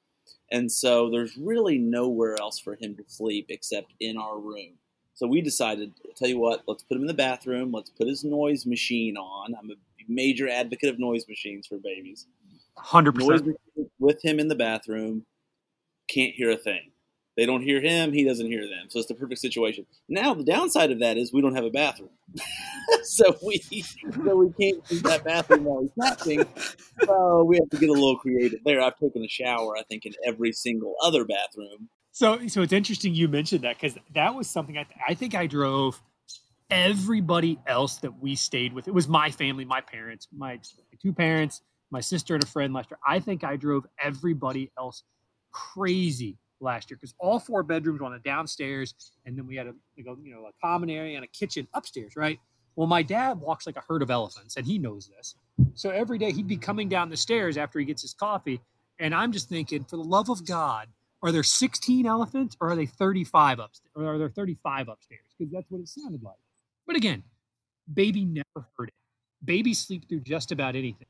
And 0.50 0.70
so 0.70 1.08
there's 1.08 1.38
really 1.38 1.78
nowhere 1.78 2.36
else 2.38 2.58
for 2.58 2.76
him 2.78 2.94
to 2.96 3.04
sleep 3.06 3.46
except 3.48 3.94
in 4.00 4.18
our 4.18 4.38
room. 4.38 4.74
So 5.14 5.26
we 5.26 5.40
decided, 5.40 5.92
tell 6.16 6.28
you 6.28 6.38
what, 6.38 6.62
let's 6.66 6.82
put 6.82 6.96
him 6.96 7.02
in 7.02 7.06
the 7.06 7.14
bathroom. 7.14 7.72
Let's 7.72 7.90
put 7.90 8.08
his 8.08 8.24
noise 8.24 8.66
machine 8.66 9.16
on. 9.16 9.54
I'm 9.54 9.70
a 9.70 9.74
major 10.08 10.48
advocate 10.48 10.88
of 10.88 10.98
noise 10.98 11.26
machines 11.28 11.66
for 11.66 11.78
babies. 11.78 12.26
Hundred 12.76 13.14
percent 13.14 13.56
with 13.98 14.24
him 14.24 14.40
in 14.40 14.48
the 14.48 14.54
bathroom. 14.54 15.26
Can't 16.08 16.34
hear 16.34 16.50
a 16.50 16.56
thing. 16.56 16.90
They 17.36 17.46
don't 17.46 17.62
hear 17.62 17.80
him. 17.80 18.12
He 18.12 18.24
doesn't 18.24 18.46
hear 18.46 18.68
them. 18.68 18.86
So 18.88 18.98
it's 18.98 19.08
the 19.08 19.14
perfect 19.14 19.40
situation. 19.40 19.86
Now 20.08 20.34
the 20.34 20.44
downside 20.44 20.90
of 20.90 20.98
that 21.00 21.16
is 21.16 21.32
we 21.32 21.40
don't 21.40 21.54
have 21.54 21.64
a 21.64 21.70
bathroom, 21.70 22.10
so 23.04 23.36
we 23.42 23.58
so 23.58 24.36
we 24.36 24.52
can't 24.60 24.82
use 24.90 25.02
that 25.02 25.24
bathroom 25.24 25.64
while 25.64 25.82
he's 25.82 25.92
napping. 25.96 26.46
So 27.06 27.44
we 27.44 27.56
have 27.56 27.70
to 27.70 27.78
get 27.78 27.88
a 27.88 27.92
little 27.92 28.18
creative 28.18 28.60
there. 28.64 28.82
I've 28.82 28.98
taken 28.98 29.24
a 29.24 29.28
shower, 29.28 29.76
I 29.76 29.82
think, 29.84 30.04
in 30.04 30.12
every 30.26 30.52
single 30.52 30.94
other 31.02 31.24
bathroom. 31.24 31.88
So 32.12 32.46
so 32.46 32.60
it's 32.60 32.74
interesting 32.74 33.14
you 33.14 33.26
mentioned 33.26 33.64
that 33.64 33.80
because 33.80 33.98
that 34.14 34.34
was 34.34 34.48
something 34.48 34.76
I 34.76 34.84
th- 34.84 34.98
I 35.08 35.14
think 35.14 35.34
I 35.34 35.46
drove 35.46 36.00
everybody 36.70 37.58
else 37.66 37.96
that 37.98 38.20
we 38.20 38.34
stayed 38.34 38.72
with. 38.72 38.86
It 38.86 38.94
was 38.94 39.08
my 39.08 39.30
family, 39.30 39.64
my 39.64 39.80
parents, 39.80 40.28
my, 40.32 40.54
my 40.54 40.98
two 41.00 41.12
parents, 41.12 41.62
my 41.90 42.00
sister 42.00 42.34
and 42.34 42.42
a 42.42 42.46
friend 42.46 42.72
last 42.72 42.90
year. 42.90 42.98
I 43.06 43.18
think 43.18 43.44
I 43.44 43.56
drove 43.56 43.86
everybody 44.02 44.70
else 44.78 45.04
crazy 45.52 46.38
last 46.60 46.90
year 46.90 46.96
because 46.96 47.14
all 47.18 47.38
four 47.38 47.62
bedrooms 47.62 48.00
were 48.00 48.06
on 48.06 48.12
the 48.12 48.18
downstairs, 48.18 48.94
and 49.26 49.36
then 49.36 49.46
we 49.46 49.56
had 49.56 49.66
a 49.66 49.74
you 49.96 50.34
know 50.34 50.46
a 50.46 50.52
common 50.62 50.90
area 50.90 51.16
and 51.16 51.24
a 51.24 51.28
kitchen 51.28 51.66
upstairs, 51.74 52.14
right? 52.14 52.38
Well, 52.76 52.86
my 52.86 53.02
dad 53.02 53.40
walks 53.40 53.66
like 53.66 53.76
a 53.76 53.82
herd 53.86 54.02
of 54.02 54.10
elephants, 54.10 54.56
and 54.56 54.66
he 54.66 54.78
knows 54.78 55.10
this. 55.16 55.34
So 55.74 55.90
every 55.90 56.18
day 56.18 56.32
he'd 56.32 56.46
be 56.46 56.56
coming 56.56 56.88
down 56.88 57.10
the 57.10 57.16
stairs 57.16 57.56
after 57.56 57.78
he 57.78 57.84
gets 57.84 58.02
his 58.02 58.14
coffee, 58.14 58.60
and 58.98 59.14
I'm 59.14 59.32
just 59.32 59.48
thinking, 59.48 59.84
for 59.84 59.96
the 59.96 60.04
love 60.04 60.30
of 60.30 60.46
God, 60.46 60.88
are 61.22 61.32
there 61.32 61.42
16 61.42 62.06
elephants 62.06 62.56
or 62.60 62.70
are 62.70 62.76
they 62.76 62.86
35 62.86 63.58
upstairs? 63.58 63.90
Or 63.94 64.14
are 64.14 64.18
there 64.18 64.28
35 64.28 64.88
upstairs? 64.88 65.20
Because 65.38 65.52
that's 65.52 65.70
what 65.70 65.80
it 65.80 65.88
sounded 65.88 66.22
like. 66.22 66.36
But 66.86 66.96
again, 66.96 67.22
baby 67.92 68.24
never 68.24 68.66
heard 68.76 68.88
it. 68.88 68.94
Babies 69.44 69.78
sleep 69.78 70.08
through 70.08 70.20
just 70.20 70.52
about 70.52 70.76
anything. 70.76 71.06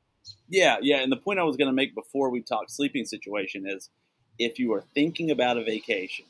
Yeah, 0.49 0.77
yeah. 0.81 0.97
And 0.97 1.11
the 1.11 1.17
point 1.17 1.39
I 1.39 1.43
was 1.43 1.57
going 1.57 1.67
to 1.67 1.73
make 1.73 1.95
before 1.95 2.29
we 2.29 2.41
talk 2.41 2.69
sleeping 2.69 3.05
situation 3.05 3.67
is 3.67 3.89
if 4.39 4.59
you 4.59 4.73
are 4.73 4.83
thinking 4.93 5.31
about 5.31 5.57
a 5.57 5.63
vacation 5.63 6.25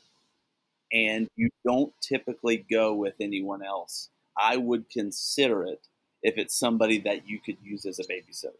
and 0.92 1.28
you 1.36 1.50
don't 1.66 1.92
typically 2.00 2.64
go 2.70 2.94
with 2.94 3.14
anyone 3.20 3.62
else, 3.62 4.10
I 4.36 4.56
would 4.56 4.90
consider 4.90 5.64
it 5.64 5.86
if 6.22 6.38
it's 6.38 6.58
somebody 6.58 6.98
that 7.00 7.28
you 7.28 7.38
could 7.38 7.56
use 7.62 7.84
as 7.86 7.98
a 7.98 8.04
babysitter. 8.04 8.54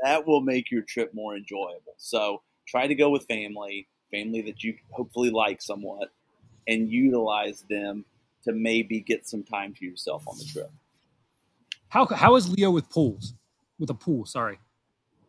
that 0.02 0.26
will 0.26 0.40
make 0.40 0.70
your 0.70 0.82
trip 0.82 1.14
more 1.14 1.36
enjoyable. 1.36 1.94
So 1.96 2.42
try 2.66 2.86
to 2.86 2.94
go 2.94 3.10
with 3.10 3.26
family, 3.26 3.88
family 4.10 4.42
that 4.42 4.62
you 4.62 4.76
hopefully 4.90 5.30
like 5.30 5.62
somewhat, 5.62 6.10
and 6.68 6.90
utilize 6.90 7.64
them 7.68 8.04
to 8.44 8.52
maybe 8.52 9.00
get 9.00 9.28
some 9.28 9.42
time 9.42 9.74
to 9.74 9.84
yourself 9.84 10.24
on 10.26 10.38
the 10.38 10.44
trip. 10.44 10.70
How 11.88 12.06
how 12.06 12.36
is 12.36 12.48
Leo 12.50 12.70
with 12.70 12.88
pools? 12.90 13.34
With 13.78 13.90
a 13.90 13.94
pool, 13.94 14.24
sorry. 14.26 14.58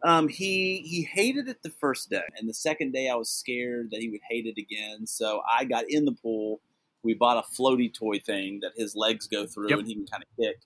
Um, 0.03 0.27
he 0.27 0.79
he 0.85 1.03
hated 1.03 1.47
it 1.47 1.63
the 1.63 1.69
first 1.69 2.09
day, 2.09 2.23
and 2.37 2.47
the 2.47 2.53
second 2.53 2.93
day 2.93 3.09
I 3.09 3.15
was 3.15 3.29
scared 3.29 3.91
that 3.91 3.99
he 3.99 4.09
would 4.09 4.21
hate 4.29 4.45
it 4.45 4.59
again. 4.59 5.05
So 5.07 5.41
I 5.51 5.65
got 5.65 5.85
in 5.89 6.05
the 6.05 6.11
pool. 6.11 6.61
We 7.03 7.13
bought 7.13 7.37
a 7.37 7.55
floaty 7.55 7.93
toy 7.93 8.19
thing 8.19 8.59
that 8.61 8.71
his 8.75 8.95
legs 8.95 9.27
go 9.27 9.45
through 9.45 9.69
yep. 9.69 9.79
and 9.79 9.87
he 9.87 9.95
can 9.95 10.05
kind 10.07 10.23
of 10.23 10.29
kick. 10.43 10.59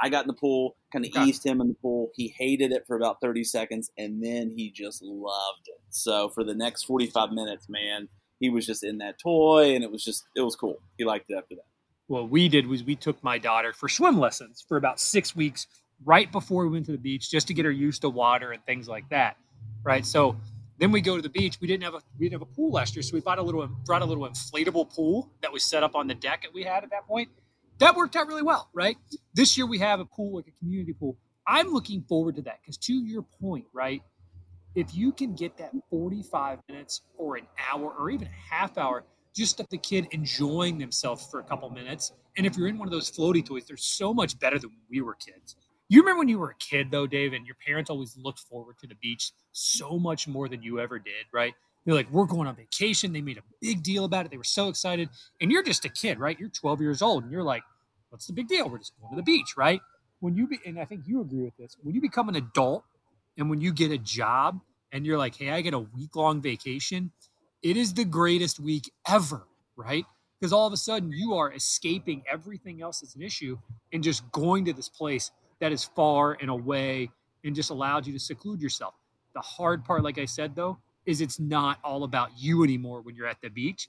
I 0.00 0.08
got 0.08 0.24
in 0.24 0.28
the 0.28 0.34
pool, 0.34 0.76
kind 0.92 1.04
of 1.04 1.10
okay. 1.14 1.24
eased 1.24 1.44
him 1.44 1.60
in 1.60 1.68
the 1.68 1.74
pool. 1.74 2.10
He 2.14 2.34
hated 2.36 2.72
it 2.72 2.84
for 2.86 2.96
about 2.96 3.20
30 3.20 3.44
seconds, 3.44 3.90
and 3.96 4.22
then 4.22 4.52
he 4.54 4.70
just 4.70 5.02
loved 5.02 5.66
it. 5.66 5.80
So 5.90 6.28
for 6.28 6.44
the 6.44 6.54
next 6.54 6.84
45 6.84 7.30
minutes, 7.30 7.68
man, 7.68 8.08
he 8.38 8.50
was 8.50 8.66
just 8.66 8.84
in 8.84 8.98
that 8.98 9.18
toy, 9.18 9.74
and 9.74 9.82
it 9.82 9.90
was 9.90 10.04
just 10.04 10.24
it 10.34 10.42
was 10.42 10.56
cool. 10.56 10.80
He 10.98 11.04
liked 11.04 11.30
it 11.30 11.34
after 11.34 11.54
that. 11.54 11.64
What 12.08 12.30
we 12.30 12.48
did 12.48 12.66
was 12.66 12.84
we 12.84 12.94
took 12.94 13.22
my 13.24 13.38
daughter 13.38 13.72
for 13.72 13.88
swim 13.88 14.18
lessons 14.18 14.64
for 14.66 14.76
about 14.76 15.00
six 15.00 15.34
weeks 15.34 15.66
right 16.04 16.30
before 16.30 16.64
we 16.64 16.70
went 16.70 16.86
to 16.86 16.92
the 16.92 16.98
beach 16.98 17.30
just 17.30 17.48
to 17.48 17.54
get 17.54 17.64
her 17.64 17.70
used 17.70 18.02
to 18.02 18.10
water 18.10 18.52
and 18.52 18.64
things 18.64 18.88
like 18.88 19.08
that. 19.08 19.36
Right. 19.82 20.04
So 20.04 20.36
then 20.78 20.92
we 20.92 21.00
go 21.00 21.16
to 21.16 21.22
the 21.22 21.28
beach. 21.28 21.58
We 21.60 21.66
didn't 21.66 21.84
have 21.84 21.94
a 21.94 22.00
we 22.18 22.26
didn't 22.26 22.40
have 22.40 22.48
a 22.48 22.54
pool 22.54 22.72
last 22.72 22.94
year, 22.94 23.02
so 23.02 23.14
we 23.14 23.20
bought 23.20 23.38
a 23.38 23.42
little 23.42 23.66
brought 23.84 24.02
a 24.02 24.04
little 24.04 24.28
inflatable 24.28 24.94
pool 24.94 25.30
that 25.42 25.52
was 25.52 25.64
set 25.64 25.82
up 25.82 25.94
on 25.94 26.06
the 26.06 26.14
deck 26.14 26.42
that 26.42 26.52
we 26.52 26.62
had 26.62 26.84
at 26.84 26.90
that 26.90 27.06
point. 27.06 27.28
That 27.78 27.94
worked 27.94 28.16
out 28.16 28.26
really 28.26 28.42
well, 28.42 28.70
right? 28.72 28.96
This 29.34 29.56
year 29.56 29.66
we 29.66 29.78
have 29.78 30.00
a 30.00 30.04
pool 30.04 30.36
like 30.36 30.48
a 30.48 30.58
community 30.58 30.92
pool. 30.92 31.16
I'm 31.46 31.68
looking 31.68 32.02
forward 32.02 32.36
to 32.36 32.42
that 32.42 32.60
because 32.62 32.76
to 32.78 32.94
your 32.94 33.22
point, 33.22 33.66
right? 33.72 34.02
If 34.74 34.94
you 34.94 35.12
can 35.12 35.34
get 35.34 35.56
that 35.58 35.72
45 35.90 36.58
minutes 36.68 37.02
or 37.16 37.36
an 37.36 37.46
hour 37.70 37.92
or 37.98 38.10
even 38.10 38.28
a 38.28 38.54
half 38.54 38.76
hour 38.78 39.04
just 39.36 39.60
of 39.60 39.68
the 39.68 39.76
kid 39.76 40.08
enjoying 40.12 40.78
themselves 40.78 41.26
for 41.30 41.40
a 41.40 41.44
couple 41.44 41.68
minutes. 41.68 42.12
And 42.38 42.46
if 42.46 42.56
you're 42.56 42.68
in 42.68 42.78
one 42.78 42.88
of 42.88 42.92
those 42.92 43.10
floaty 43.10 43.44
toys, 43.44 43.66
they're 43.66 43.76
so 43.76 44.14
much 44.14 44.38
better 44.38 44.58
than 44.58 44.70
when 44.70 44.80
we 44.90 45.02
were 45.02 45.14
kids. 45.14 45.56
You 45.88 46.00
remember 46.00 46.20
when 46.20 46.28
you 46.28 46.38
were 46.38 46.50
a 46.50 46.56
kid, 46.56 46.90
though, 46.90 47.06
Dave, 47.06 47.34
and 47.34 47.46
your 47.46 47.56
parents 47.64 47.90
always 47.90 48.16
looked 48.16 48.40
forward 48.40 48.78
to 48.80 48.86
the 48.86 48.96
beach 48.96 49.32
so 49.52 49.98
much 49.98 50.26
more 50.26 50.48
than 50.48 50.62
you 50.62 50.80
ever 50.80 50.98
did, 50.98 51.26
right? 51.32 51.52
They're 51.86 51.94
like, 51.94 52.10
we're 52.10 52.26
going 52.26 52.48
on 52.48 52.56
vacation. 52.56 53.12
They 53.12 53.22
made 53.22 53.38
a 53.38 53.42
big 53.62 53.82
deal 53.82 54.04
about 54.04 54.26
it. 54.26 54.32
They 54.32 54.36
were 54.36 54.44
so 54.44 54.68
excited. 54.68 55.08
And 55.40 55.52
you're 55.52 55.62
just 55.62 55.84
a 55.84 55.88
kid, 55.88 56.18
right? 56.18 56.38
You're 56.38 56.48
12 56.48 56.80
years 56.80 57.00
old, 57.00 57.22
and 57.22 57.32
you're 57.32 57.44
like, 57.44 57.62
what's 58.10 58.26
the 58.26 58.32
big 58.32 58.48
deal? 58.48 58.68
We're 58.68 58.78
just 58.78 58.92
going 59.00 59.12
to 59.12 59.16
the 59.16 59.22
beach, 59.22 59.54
right? 59.56 59.80
When 60.20 60.34
you 60.36 60.48
be, 60.48 60.58
and 60.66 60.80
I 60.80 60.84
think 60.84 61.02
you 61.06 61.20
agree 61.20 61.44
with 61.44 61.56
this, 61.56 61.76
when 61.82 61.94
you 61.94 62.00
become 62.00 62.28
an 62.28 62.34
adult 62.36 62.84
and 63.38 63.48
when 63.48 63.60
you 63.60 63.72
get 63.72 63.92
a 63.92 63.98
job 63.98 64.60
and 64.90 65.06
you're 65.06 65.18
like, 65.18 65.36
hey, 65.36 65.50
I 65.50 65.60
get 65.60 65.74
a 65.74 65.78
week 65.78 66.16
long 66.16 66.42
vacation, 66.42 67.12
it 67.62 67.76
is 67.76 67.94
the 67.94 68.04
greatest 68.04 68.58
week 68.58 68.90
ever, 69.08 69.46
right? 69.76 70.04
Because 70.40 70.52
all 70.52 70.66
of 70.66 70.72
a 70.72 70.76
sudden 70.76 71.12
you 71.12 71.34
are 71.34 71.52
escaping 71.52 72.22
everything 72.30 72.82
else 72.82 73.00
that's 73.00 73.14
an 73.14 73.22
issue 73.22 73.58
and 73.92 74.02
just 74.02 74.30
going 74.32 74.64
to 74.64 74.72
this 74.72 74.88
place 74.88 75.30
that 75.60 75.72
is 75.72 75.84
far 75.84 76.36
and 76.40 76.50
away 76.50 77.10
and 77.44 77.54
just 77.54 77.70
allows 77.70 78.06
you 78.06 78.12
to 78.12 78.18
seclude 78.18 78.60
yourself. 78.60 78.94
The 79.34 79.40
hard 79.40 79.84
part, 79.84 80.02
like 80.02 80.18
I 80.18 80.24
said, 80.24 80.56
though, 80.56 80.78
is 81.06 81.20
it's 81.20 81.40
not 81.40 81.78
all 81.82 82.04
about 82.04 82.30
you 82.36 82.64
anymore 82.64 83.00
when 83.00 83.14
you're 83.14 83.26
at 83.26 83.40
the 83.40 83.48
beach. 83.48 83.88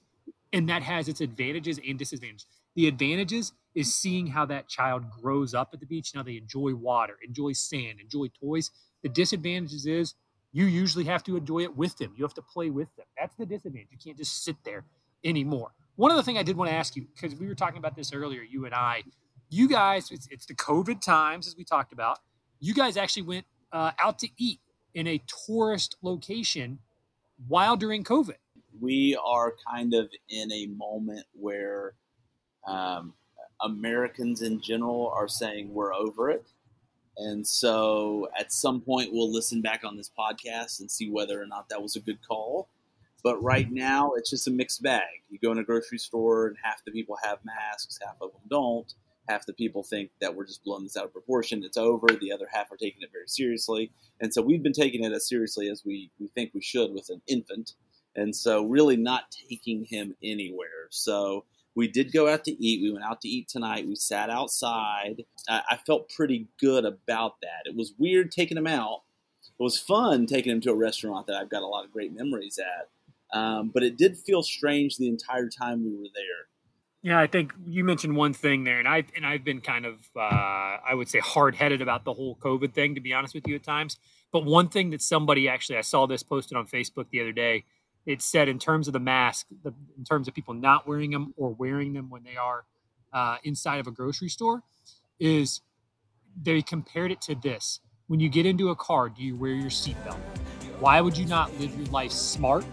And 0.52 0.68
that 0.68 0.82
has 0.82 1.08
its 1.08 1.20
advantages 1.20 1.78
and 1.86 1.98
disadvantages. 1.98 2.46
The 2.74 2.88
advantages 2.88 3.52
is 3.74 3.94
seeing 3.94 4.26
how 4.26 4.46
that 4.46 4.68
child 4.68 5.04
grows 5.10 5.52
up 5.52 5.70
at 5.72 5.80
the 5.80 5.86
beach. 5.86 6.12
Now 6.14 6.22
they 6.22 6.36
enjoy 6.36 6.74
water, 6.74 7.14
enjoy 7.26 7.52
sand, 7.52 8.00
enjoy 8.00 8.28
toys. 8.40 8.70
The 9.02 9.08
disadvantages 9.08 9.86
is 9.86 10.14
you 10.52 10.64
usually 10.64 11.04
have 11.04 11.22
to 11.24 11.36
enjoy 11.36 11.60
it 11.60 11.76
with 11.76 11.96
them. 11.98 12.14
You 12.16 12.24
have 12.24 12.34
to 12.34 12.42
play 12.42 12.70
with 12.70 12.88
them. 12.96 13.06
That's 13.18 13.34
the 13.36 13.46
disadvantage. 13.46 13.88
You 13.90 13.98
can't 14.02 14.16
just 14.16 14.44
sit 14.44 14.56
there 14.64 14.84
anymore. 15.24 15.72
One 15.96 16.10
other 16.10 16.22
thing 16.22 16.38
I 16.38 16.42
did 16.42 16.56
want 16.56 16.70
to 16.70 16.76
ask 16.76 16.96
you, 16.96 17.06
because 17.14 17.38
we 17.38 17.46
were 17.46 17.54
talking 17.54 17.78
about 17.78 17.96
this 17.96 18.12
earlier, 18.12 18.42
you 18.42 18.64
and 18.64 18.74
I, 18.74 19.02
you 19.50 19.68
guys, 19.68 20.10
it's, 20.10 20.28
it's 20.30 20.46
the 20.46 20.54
COVID 20.54 21.00
times, 21.00 21.46
as 21.46 21.56
we 21.56 21.64
talked 21.64 21.92
about. 21.92 22.20
You 22.60 22.72
guys 22.72 22.96
actually 22.96 23.22
went 23.22 23.46
uh, 23.72 23.92
out 23.98 24.18
to 24.20 24.28
eat 24.36 24.60
in 24.94 25.06
a 25.06 25.22
tourist 25.46 25.96
location 26.02 26.78
while 27.46 27.76
during 27.76 28.04
COVID. 28.04 28.36
We 28.80 29.18
are 29.24 29.54
kind 29.70 29.94
of 29.94 30.10
in 30.28 30.52
a 30.52 30.66
moment 30.66 31.26
where 31.32 31.94
um, 32.66 33.14
Americans 33.60 34.42
in 34.42 34.60
general 34.60 35.12
are 35.14 35.28
saying 35.28 35.72
we're 35.72 35.94
over 35.94 36.30
it. 36.30 36.44
And 37.16 37.46
so 37.46 38.28
at 38.38 38.52
some 38.52 38.80
point, 38.80 39.12
we'll 39.12 39.32
listen 39.32 39.60
back 39.60 39.82
on 39.84 39.96
this 39.96 40.10
podcast 40.16 40.78
and 40.80 40.90
see 40.90 41.10
whether 41.10 41.40
or 41.42 41.46
not 41.46 41.68
that 41.68 41.82
was 41.82 41.96
a 41.96 42.00
good 42.00 42.18
call. 42.26 42.68
But 43.24 43.42
right 43.42 43.70
now, 43.70 44.12
it's 44.12 44.30
just 44.30 44.46
a 44.46 44.52
mixed 44.52 44.82
bag. 44.82 45.02
You 45.28 45.40
go 45.40 45.50
in 45.50 45.58
a 45.58 45.64
grocery 45.64 45.98
store, 45.98 46.46
and 46.46 46.56
half 46.62 46.84
the 46.84 46.92
people 46.92 47.18
have 47.24 47.38
masks, 47.44 47.98
half 48.00 48.16
of 48.20 48.30
them 48.30 48.42
don't. 48.48 48.94
Half 49.28 49.46
the 49.46 49.52
people 49.52 49.82
think 49.82 50.10
that 50.20 50.34
we're 50.34 50.46
just 50.46 50.64
blowing 50.64 50.84
this 50.84 50.96
out 50.96 51.04
of 51.04 51.12
proportion. 51.12 51.62
It's 51.64 51.76
over. 51.76 52.06
The 52.08 52.32
other 52.32 52.48
half 52.50 52.72
are 52.72 52.76
taking 52.76 53.02
it 53.02 53.10
very 53.12 53.28
seriously. 53.28 53.90
And 54.20 54.32
so 54.32 54.42
we've 54.42 54.62
been 54.62 54.72
taking 54.72 55.04
it 55.04 55.12
as 55.12 55.28
seriously 55.28 55.68
as 55.68 55.84
we, 55.84 56.10
we 56.18 56.28
think 56.28 56.52
we 56.54 56.62
should 56.62 56.92
with 56.92 57.10
an 57.10 57.22
infant. 57.26 57.72
And 58.16 58.34
so 58.34 58.64
really 58.64 58.96
not 58.96 59.34
taking 59.48 59.84
him 59.84 60.16
anywhere. 60.22 60.88
So 60.90 61.44
we 61.74 61.86
did 61.86 62.12
go 62.12 62.28
out 62.28 62.44
to 62.44 62.64
eat. 62.64 62.82
We 62.82 62.92
went 62.92 63.04
out 63.04 63.20
to 63.20 63.28
eat 63.28 63.48
tonight. 63.48 63.86
We 63.86 63.94
sat 63.94 64.30
outside. 64.30 65.24
I, 65.48 65.62
I 65.70 65.76
felt 65.86 66.10
pretty 66.10 66.48
good 66.60 66.84
about 66.84 67.40
that. 67.42 67.66
It 67.66 67.76
was 67.76 67.94
weird 67.98 68.32
taking 68.32 68.56
him 68.56 68.66
out. 68.66 69.02
It 69.58 69.62
was 69.62 69.78
fun 69.78 70.26
taking 70.26 70.52
him 70.52 70.60
to 70.62 70.70
a 70.70 70.76
restaurant 70.76 71.26
that 71.26 71.36
I've 71.36 71.50
got 71.50 71.62
a 71.62 71.66
lot 71.66 71.84
of 71.84 71.92
great 71.92 72.14
memories 72.14 72.58
at. 72.58 73.38
Um, 73.38 73.70
but 73.72 73.82
it 73.82 73.98
did 73.98 74.16
feel 74.18 74.42
strange 74.42 74.96
the 74.96 75.08
entire 75.08 75.48
time 75.48 75.84
we 75.84 75.96
were 75.96 76.08
there 76.14 76.48
yeah, 77.02 77.20
I 77.20 77.28
think 77.28 77.52
you 77.66 77.84
mentioned 77.84 78.16
one 78.16 78.32
thing 78.32 78.64
there, 78.64 78.80
and 78.80 78.88
I've 78.88 79.06
and 79.14 79.24
I've 79.24 79.44
been 79.44 79.60
kind 79.60 79.86
of 79.86 79.94
uh, 80.16 80.20
I 80.20 80.94
would 80.94 81.08
say 81.08 81.20
hard 81.20 81.54
headed 81.54 81.80
about 81.80 82.04
the 82.04 82.12
whole 82.12 82.36
COVID 82.36 82.72
thing, 82.72 82.96
to 82.96 83.00
be 83.00 83.12
honest 83.12 83.34
with 83.34 83.46
you, 83.46 83.54
at 83.54 83.62
times. 83.62 83.98
But 84.32 84.44
one 84.44 84.68
thing 84.68 84.90
that 84.90 85.00
somebody 85.00 85.48
actually 85.48 85.78
I 85.78 85.82
saw 85.82 86.06
this 86.06 86.22
posted 86.22 86.56
on 86.56 86.66
Facebook 86.66 87.06
the 87.10 87.20
other 87.20 87.32
day. 87.32 87.64
It 88.04 88.22
said 88.22 88.48
in 88.48 88.58
terms 88.58 88.86
of 88.86 88.94
the 88.94 89.00
mask, 89.00 89.46
the, 89.62 89.74
in 89.98 90.04
terms 90.04 90.28
of 90.28 90.34
people 90.34 90.54
not 90.54 90.88
wearing 90.88 91.10
them 91.10 91.34
or 91.36 91.50
wearing 91.50 91.92
them 91.92 92.08
when 92.08 92.24
they 92.24 92.36
are 92.36 92.64
uh, 93.12 93.36
inside 93.44 93.80
of 93.80 93.86
a 93.86 93.90
grocery 93.90 94.30
store, 94.30 94.62
is 95.20 95.60
they 96.40 96.62
compared 96.62 97.12
it 97.12 97.20
to 97.22 97.34
this: 97.36 97.80
when 98.08 98.18
you 98.18 98.28
get 98.28 98.44
into 98.44 98.70
a 98.70 98.76
car, 98.76 99.08
do 99.08 99.22
you 99.22 99.36
wear 99.36 99.52
your 99.52 99.70
seatbelt? 99.70 100.18
Why 100.80 101.00
would 101.00 101.16
you 101.16 101.26
not 101.26 101.56
live 101.60 101.76
your 101.76 101.86
life 101.88 102.10
smart 102.10 102.64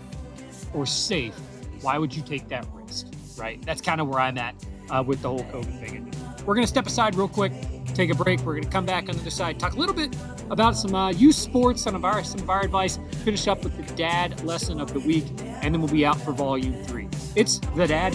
or 0.73 0.85
safe? 0.85 1.35
Why 1.81 1.99
would 1.99 2.15
you 2.15 2.23
take 2.23 2.47
that 2.47 2.65
risk? 2.73 3.14
Right? 3.37 3.63
That's 3.65 3.81
kind 3.81 4.01
of 4.01 4.07
where 4.07 4.19
I'm 4.19 4.37
at 4.37 4.55
uh, 4.89 5.03
with 5.05 5.21
the 5.21 5.29
whole 5.29 5.43
COVID 5.45 5.79
thing. 5.79 6.11
We're 6.45 6.55
going 6.55 6.63
to 6.65 6.69
step 6.69 6.85
aside 6.85 7.15
real 7.15 7.27
quick, 7.27 7.51
take 7.93 8.11
a 8.11 8.15
break. 8.15 8.39
We're 8.41 8.53
going 8.53 8.65
to 8.65 8.69
come 8.69 8.85
back 8.85 9.09
on 9.09 9.15
the 9.15 9.21
other 9.21 9.29
side, 9.29 9.59
talk 9.59 9.73
a 9.73 9.79
little 9.79 9.95
bit 9.95 10.15
about 10.51 10.75
some 10.77 10.93
uh, 10.93 11.11
youth 11.11 11.35
sports, 11.35 11.81
some 11.81 11.95
of 11.95 12.05
our 12.05 12.23
some 12.23 12.41
of 12.41 12.49
our 12.49 12.61
advice, 12.61 12.99
finish 13.23 13.47
up 13.47 13.63
with 13.63 13.75
the 13.75 13.95
dad 13.95 14.43
lesson 14.43 14.79
of 14.79 14.93
the 14.93 14.99
week, 14.99 15.25
and 15.39 15.73
then 15.73 15.81
we'll 15.81 15.91
be 15.91 16.05
out 16.05 16.21
for 16.21 16.31
volume 16.31 16.83
three. 16.83 17.07
It's 17.35 17.59
the 17.75 17.87
Dad 17.87 18.13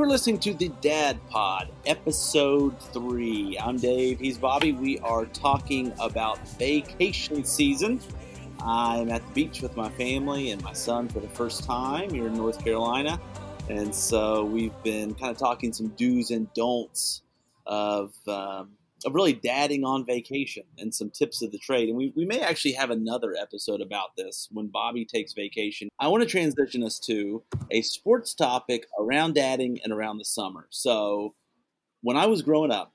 Pod. 0.00 0.08
listening 0.08 0.38
to 0.38 0.54
the 0.54 0.68
Dad 0.80 1.18
Pod, 1.28 1.68
episode 1.84 2.80
three. 2.94 3.58
I'm 3.58 3.76
Dave. 3.76 4.18
He's 4.18 4.38
Bobby. 4.38 4.72
We 4.72 4.98
are 5.00 5.26
talking 5.26 5.92
about 6.00 6.38
vacation 6.56 7.44
season. 7.44 8.00
I'm 8.64 9.10
at 9.10 9.22
the 9.26 9.32
beach 9.34 9.60
with 9.60 9.76
my 9.76 9.90
family 9.90 10.52
and 10.52 10.62
my 10.62 10.72
son 10.72 11.10
for 11.10 11.20
the 11.20 11.28
first 11.28 11.64
time 11.64 12.08
here 12.08 12.26
in 12.26 12.32
North 12.32 12.64
Carolina. 12.64 13.20
And 13.68 13.94
so 13.94 14.44
we've 14.44 14.72
been 14.82 15.12
kind 15.14 15.30
of 15.30 15.36
talking 15.36 15.74
some 15.74 15.88
do's 15.88 16.30
and 16.30 16.50
don'ts 16.54 17.20
of 17.66 18.14
um, 18.26 18.70
of 19.04 19.14
really 19.14 19.32
dadding 19.32 19.84
on 19.84 20.04
vacation 20.04 20.64
and 20.78 20.94
some 20.94 21.10
tips 21.10 21.42
of 21.42 21.50
the 21.52 21.58
trade. 21.58 21.88
And 21.88 21.96
we, 21.96 22.12
we 22.16 22.24
may 22.24 22.40
actually 22.40 22.72
have 22.72 22.90
another 22.90 23.34
episode 23.40 23.80
about 23.80 24.16
this 24.16 24.48
when 24.52 24.68
Bobby 24.68 25.04
takes 25.04 25.32
vacation. 25.32 25.88
I 25.98 26.08
want 26.08 26.22
to 26.22 26.28
transition 26.28 26.82
us 26.82 26.98
to 27.00 27.42
a 27.70 27.82
sports 27.82 28.34
topic 28.34 28.86
around 28.98 29.34
dadding 29.34 29.80
and 29.82 29.92
around 29.92 30.18
the 30.18 30.24
summer. 30.24 30.66
So 30.70 31.34
when 32.02 32.16
I 32.16 32.26
was 32.26 32.42
growing 32.42 32.70
up, 32.70 32.92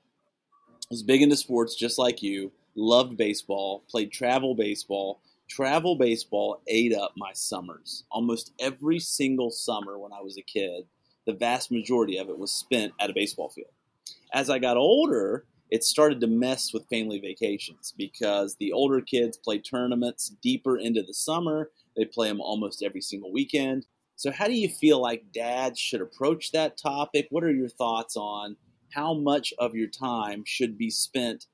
I 0.72 0.86
was 0.90 1.02
big 1.02 1.22
into 1.22 1.36
sports 1.36 1.74
just 1.74 1.98
like 1.98 2.22
you, 2.22 2.52
loved 2.74 3.16
baseball, 3.16 3.84
played 3.90 4.12
travel 4.12 4.54
baseball. 4.54 5.20
Travel 5.48 5.96
baseball 5.96 6.60
ate 6.66 6.94
up 6.94 7.12
my 7.16 7.32
summers. 7.32 8.04
Almost 8.10 8.52
every 8.58 8.98
single 8.98 9.50
summer 9.50 9.98
when 9.98 10.12
I 10.12 10.20
was 10.20 10.36
a 10.36 10.42
kid, 10.42 10.84
the 11.26 11.32
vast 11.32 11.70
majority 11.70 12.18
of 12.18 12.28
it 12.28 12.38
was 12.38 12.52
spent 12.52 12.92
at 13.00 13.10
a 13.10 13.14
baseball 13.14 13.48
field. 13.48 13.70
As 14.32 14.50
I 14.50 14.58
got 14.58 14.76
older, 14.76 15.44
it 15.70 15.84
started 15.84 16.20
to 16.20 16.26
mess 16.26 16.72
with 16.72 16.88
family 16.88 17.20
vacations 17.20 17.92
because 17.96 18.56
the 18.56 18.72
older 18.72 19.00
kids 19.00 19.36
play 19.36 19.58
tournaments 19.58 20.32
deeper 20.42 20.78
into 20.78 21.02
the 21.02 21.14
summer. 21.14 21.70
They 21.96 22.04
play 22.04 22.28
them 22.28 22.40
almost 22.40 22.82
every 22.82 23.00
single 23.00 23.32
weekend. 23.32 23.86
So, 24.16 24.32
how 24.32 24.46
do 24.46 24.54
you 24.54 24.68
feel 24.68 25.00
like 25.00 25.32
dads 25.32 25.78
should 25.78 26.00
approach 26.00 26.50
that 26.52 26.76
topic? 26.76 27.28
What 27.30 27.44
are 27.44 27.52
your 27.52 27.68
thoughts 27.68 28.16
on 28.16 28.56
how 28.92 29.14
much 29.14 29.52
of 29.58 29.74
your 29.74 29.88
time 29.88 30.42
should 30.44 30.78
be 30.78 30.90
spent 30.90 31.46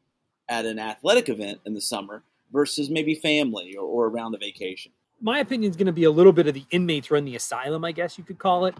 at 0.48 0.64
an 0.64 0.78
athletic 0.78 1.28
event 1.28 1.60
in 1.66 1.74
the 1.74 1.80
summer 1.80 2.22
versus 2.52 2.88
maybe 2.88 3.14
family 3.16 3.76
or, 3.76 3.84
or 3.84 4.06
around 4.06 4.32
the 4.32 4.38
vacation? 4.38 4.92
My 5.20 5.40
opinion 5.40 5.70
is 5.70 5.76
going 5.76 5.86
to 5.86 5.92
be 5.92 6.04
a 6.04 6.10
little 6.10 6.32
bit 6.32 6.46
of 6.46 6.54
the 6.54 6.64
inmates 6.70 7.10
run 7.10 7.24
the 7.24 7.36
asylum, 7.36 7.84
I 7.84 7.92
guess 7.92 8.16
you 8.16 8.24
could 8.24 8.38
call 8.38 8.66
it. 8.66 8.74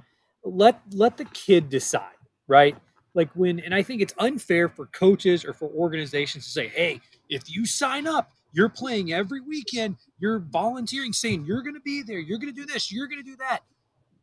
Let 0.44 0.80
let 0.92 1.16
the 1.16 1.24
kid 1.26 1.68
decide, 1.68 2.16
right? 2.46 2.76
Like 3.14 3.31
when 3.35 3.61
and 3.61 3.74
i 3.74 3.83
think 3.83 4.03
it's 4.03 4.14
unfair 4.18 4.68
for 4.68 4.87
coaches 4.87 5.44
or 5.44 5.53
for 5.53 5.68
organizations 5.70 6.44
to 6.44 6.50
say 6.50 6.68
hey 6.68 7.00
if 7.29 7.42
you 7.48 7.64
sign 7.64 8.07
up 8.07 8.31
you're 8.53 8.68
playing 8.68 9.12
every 9.12 9.40
weekend 9.40 9.96
you're 10.18 10.40
volunteering 10.40 11.12
saying 11.12 11.44
you're 11.44 11.62
going 11.62 11.74
to 11.74 11.81
be 11.81 12.03
there 12.03 12.18
you're 12.18 12.38
going 12.38 12.53
to 12.53 12.61
do 12.61 12.66
this 12.66 12.92
you're 12.92 13.09
going 13.09 13.22
to 13.22 13.29
do 13.29 13.37
that 13.37 13.61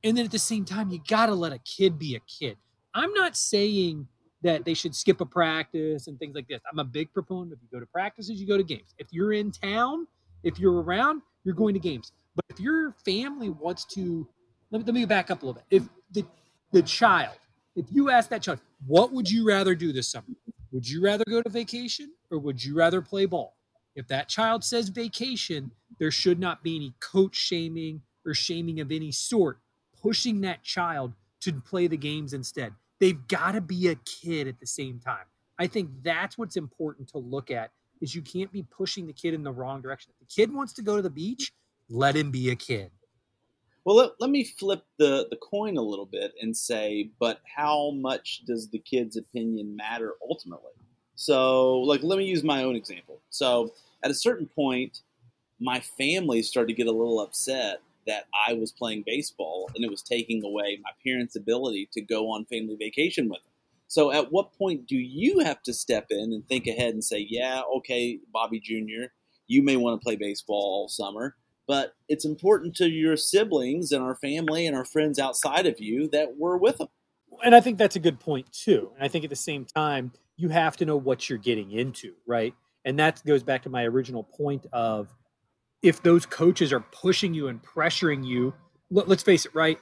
and 0.04 0.18
then 0.18 0.26
at 0.26 0.32
the 0.32 0.40
same 0.40 0.66
time 0.66 0.90
you 0.90 1.00
got 1.08 1.28
to 1.28 1.36
let 1.36 1.54
a 1.54 1.60
kid 1.60 2.00
be 2.00 2.16
a 2.16 2.20
kid. 2.22 2.58
I'm 2.94 3.14
not 3.14 3.38
saying 3.38 4.08
that 4.42 4.66
they 4.66 4.74
should 4.74 4.96
skip 4.96 5.22
a 5.22 5.26
practice 5.26 6.08
and 6.08 6.18
things 6.18 6.34
like 6.34 6.48
this. 6.48 6.60
I'm 6.72 6.80
a 6.80 6.84
big 6.84 7.14
proponent 7.14 7.54
if 7.54 7.60
you 7.62 7.68
go 7.72 7.80
to 7.80 7.86
practices 7.86 8.40
you 8.42 8.48
go 8.48 8.58
to 8.58 8.64
games. 8.64 8.96
If 8.98 9.08
you're 9.12 9.34
in 9.34 9.52
town 9.52 10.08
if 10.44 10.58
you're 10.60 10.82
around 10.82 11.22
you're 11.44 11.56
going 11.56 11.74
to 11.74 11.80
games. 11.80 12.12
But 12.36 12.46
if 12.50 12.60
your 12.60 12.96
family 13.06 13.50
wants 13.50 13.86
to 13.94 14.28
let 14.72 14.80
me, 14.80 14.86
let 14.86 14.96
me 14.96 15.06
back 15.06 15.30
up 15.30 15.44
a 15.44 15.46
little 15.46 15.62
bit. 15.62 15.66
If 15.70 15.90
the 16.12 16.26
the 16.72 16.82
child 16.82 17.38
if 17.76 17.86
you 17.92 18.10
ask 18.10 18.30
that 18.30 18.42
child, 18.42 18.60
what 18.86 19.12
would 19.12 19.30
you 19.30 19.48
rather 19.48 19.76
do 19.76 19.94
this 19.94 20.10
summer? 20.10 20.26
Would 20.72 20.88
you 20.88 21.04
rather 21.04 21.24
go 21.28 21.42
to 21.42 21.50
vacation 21.50 22.12
or 22.30 22.40
would 22.40 22.64
you 22.64 22.76
rather 22.76 23.02
play 23.02 23.26
ball? 23.26 23.56
If 23.96 24.08
that 24.08 24.30
child 24.30 24.64
says 24.64 24.90
vacation, 24.90 25.72
there 26.00 26.12
should 26.12 26.40
not 26.40 26.64
be 26.64 26.76
any 26.76 26.94
coach 27.00 27.36
shaming 27.36 28.02
or 28.26 28.34
shaming 28.34 28.80
of 28.80 28.92
any 28.92 29.12
sort, 29.12 29.60
pushing 30.02 30.42
that 30.42 30.64
child 30.64 31.14
to 31.42 31.54
play 31.54 31.88
the 31.88 31.98
games 31.98 32.34
instead. 32.34 32.74
They've 33.00 33.28
got 33.28 33.54
to 33.54 33.62
be 33.62 33.88
a 33.90 33.96
kid 33.96 34.48
at 34.48 34.60
the 34.60 34.68
same 34.68 35.00
time. 35.00 35.26
I 35.60 35.68
think 35.68 35.90
that's 36.04 36.38
what's 36.38 36.56
important 36.56 37.10
to 37.10 37.18
look 37.18 37.52
at 37.52 37.72
is 38.00 38.16
you 38.16 38.22
can't 38.22 38.52
be 38.52 38.64
pushing 38.64 39.08
the 39.08 39.14
kid 39.14 39.34
in 39.34 39.44
the 39.44 39.52
wrong 39.52 39.82
direction. 39.82 40.12
If 40.14 40.28
the 40.28 40.34
kid 40.34 40.54
wants 40.54 40.74
to 40.74 40.82
go 40.82 40.96
to 40.96 41.02
the 41.02 41.10
beach, 41.10 41.52
let 41.90 42.16
him 42.16 42.32
be 42.32 42.50
a 42.50 42.56
kid. 42.56 42.92
Well, 43.84 43.96
let, 43.96 44.12
let 44.20 44.30
me 44.30 44.44
flip 44.44 44.84
the, 45.00 45.28
the 45.30 45.38
coin 45.38 45.78
a 45.78 45.82
little 45.82 46.06
bit 46.06 46.34
and 46.39 46.56
say, 46.56 47.10
but 47.20 47.41
how 47.56 47.91
much 47.91 48.44
does 48.46 48.70
the 48.70 48.78
kid's 48.78 49.17
opinion 49.17 49.76
matter 49.76 50.13
ultimately? 50.28 50.72
So, 51.15 51.80
like, 51.80 52.04
let 52.04 52.17
me 52.17 52.26
use 52.26 52.44
my 52.44 52.63
own 52.63 52.76
example. 52.76 53.20
So, 53.30 53.74
at 54.04 54.12
a 54.12 54.15
certain 54.15 54.48
point, 54.48 55.02
my 55.60 55.80
family 55.80 56.41
started 56.44 56.67
to 56.67 56.74
get 56.74 56.88
a 56.88 56.91
little 56.91 57.20
upset 57.22 57.82
that 58.08 58.26
I 58.48 58.54
was 58.54 58.72
playing 58.72 59.04
baseball 59.06 59.70
and 59.76 59.86
it 59.86 59.91
was 59.91 60.02
taking 60.02 60.44
away 60.44 60.80
my 60.84 60.89
parents' 61.06 61.36
ability 61.36 61.89
to 61.94 62.02
go 62.02 62.32
on 62.32 62.46
family 62.46 62.76
vacation 62.76 63.30
with 63.30 63.44
them. 63.44 63.52
So, 63.88 64.12
at 64.12 64.32
what 64.32 64.54
point 64.58 64.88
do 64.88 64.96
you 64.96 65.39
have 65.39 65.62
to 65.63 65.74
step 65.74 66.08
in 66.12 66.34
and 66.34 66.48
think 66.48 66.67
ahead 66.67 66.94
and 66.94 67.04
say, 67.04 67.26
yeah, 67.30 67.62
okay, 67.78 68.20
Bobby 68.32 68.60
Jr., 68.60 69.12
you 69.48 69.63
may 69.63 69.76
want 69.76 70.00
to 70.00 70.04
play 70.04 70.15
baseball 70.15 70.62
all 70.62 70.88
summer, 70.88 71.36
but 71.67 71.93
it's 72.08 72.26
important 72.26 72.76
to 72.76 72.89
your 72.89 73.15
siblings 73.15 73.91
and 73.91 74.04
our 74.04 74.15
family 74.15 74.67
and 74.67 74.76
our 74.76 74.86
friends 74.86 75.19
outside 75.19 75.65
of 75.65 75.80
you 75.80 76.08
that 76.10 76.38
we're 76.38 76.58
with 76.58 76.78
them. 76.78 76.89
And 77.43 77.56
I 77.56 77.62
think 77.62 77.78
that's 77.78 77.95
a 77.95 78.00
good 78.00 78.19
point 78.19 78.52
too. 78.52 78.91
And 78.95 79.06
I 79.06 79.08
think 79.08 79.24
at 79.24 79.30
the 79.30 79.36
same 79.36 79.65
time, 79.65 80.12
you 80.38 80.50
have 80.50 80.78
to 80.78 80.86
know 80.86 80.97
what 80.97 81.30
you're 81.30 81.39
getting 81.39 81.71
into, 81.71 82.13
right? 82.26 82.54
And 82.84 82.97
that 83.00 83.21
goes 83.26 83.43
back 83.43 83.63
to 83.63 83.69
my 83.69 83.84
original 83.84 84.24
point 84.24 84.65
of 84.74 85.13
if 85.82 86.02
those 86.04 86.26
coaches 86.26 86.74
are 86.74 86.80
pushing 86.80 87.34
you 87.34 87.47
and 87.47 87.62
pressuring 87.62 88.26
you, 88.26 88.54
let's 88.89 89.24
face 89.24 89.45
it, 89.45 89.56
right? 89.56 89.80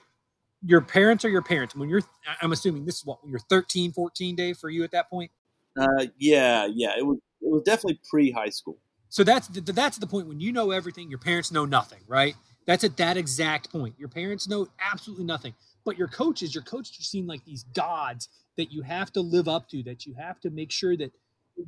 Your 0.64 0.82
parents 0.82 1.24
are 1.24 1.30
your 1.30 1.42
parents. 1.42 1.76
When 1.76 1.90
you're, 1.90 2.02
I'm 2.42 2.52
assuming 2.52 2.86
this 2.86 2.98
is 2.98 3.06
what, 3.06 3.20
you're 3.26 3.40
13, 3.40 3.94
14 3.94 4.36
day 4.36 4.54
for 4.54 4.70
you 4.70 4.84
at 4.84 4.92
that 4.92 5.10
point? 5.10 5.32
Uh, 5.78 6.08
yeah, 6.18 6.68
yeah. 6.72 6.94
It 6.98 7.06
was, 7.06 7.18
it 7.42 7.50
was 7.50 7.64
definitely 7.64 8.00
pre 8.10 8.32
high 8.32 8.50
school. 8.50 8.78
So 9.10 9.24
that's 9.24 9.48
the, 9.48 9.62
that's 9.62 9.98
the 9.98 10.08
point 10.08 10.28
when 10.28 10.40
you 10.40 10.52
know 10.52 10.72
everything, 10.72 11.10
your 11.10 11.20
parents 11.20 11.52
know 11.52 11.66
nothing, 11.66 12.00
right? 12.08 12.36
That's 12.66 12.84
at 12.84 12.98
that 12.98 13.18
exact 13.18 13.72
point. 13.72 13.96
Your 13.98 14.10
parents 14.10 14.48
know 14.48 14.68
absolutely 14.80 15.26
nothing, 15.26 15.56
but 15.84 15.98
your 15.98 16.08
coaches, 16.08 16.54
your 16.54 16.64
coaches 16.64 17.08
seem 17.08 17.26
like 17.26 17.44
these 17.44 17.64
gods 17.74 18.30
that 18.58 18.72
you 18.72 18.84
have 18.84 19.12
to 19.14 19.22
live 19.22 19.48
up 19.48 19.68
to, 19.70 19.82
that 19.84 20.06
you 20.06 20.14
have 20.14 20.40
to 20.42 20.52
make 20.52 20.72
sure 20.72 20.96
that 20.96 21.12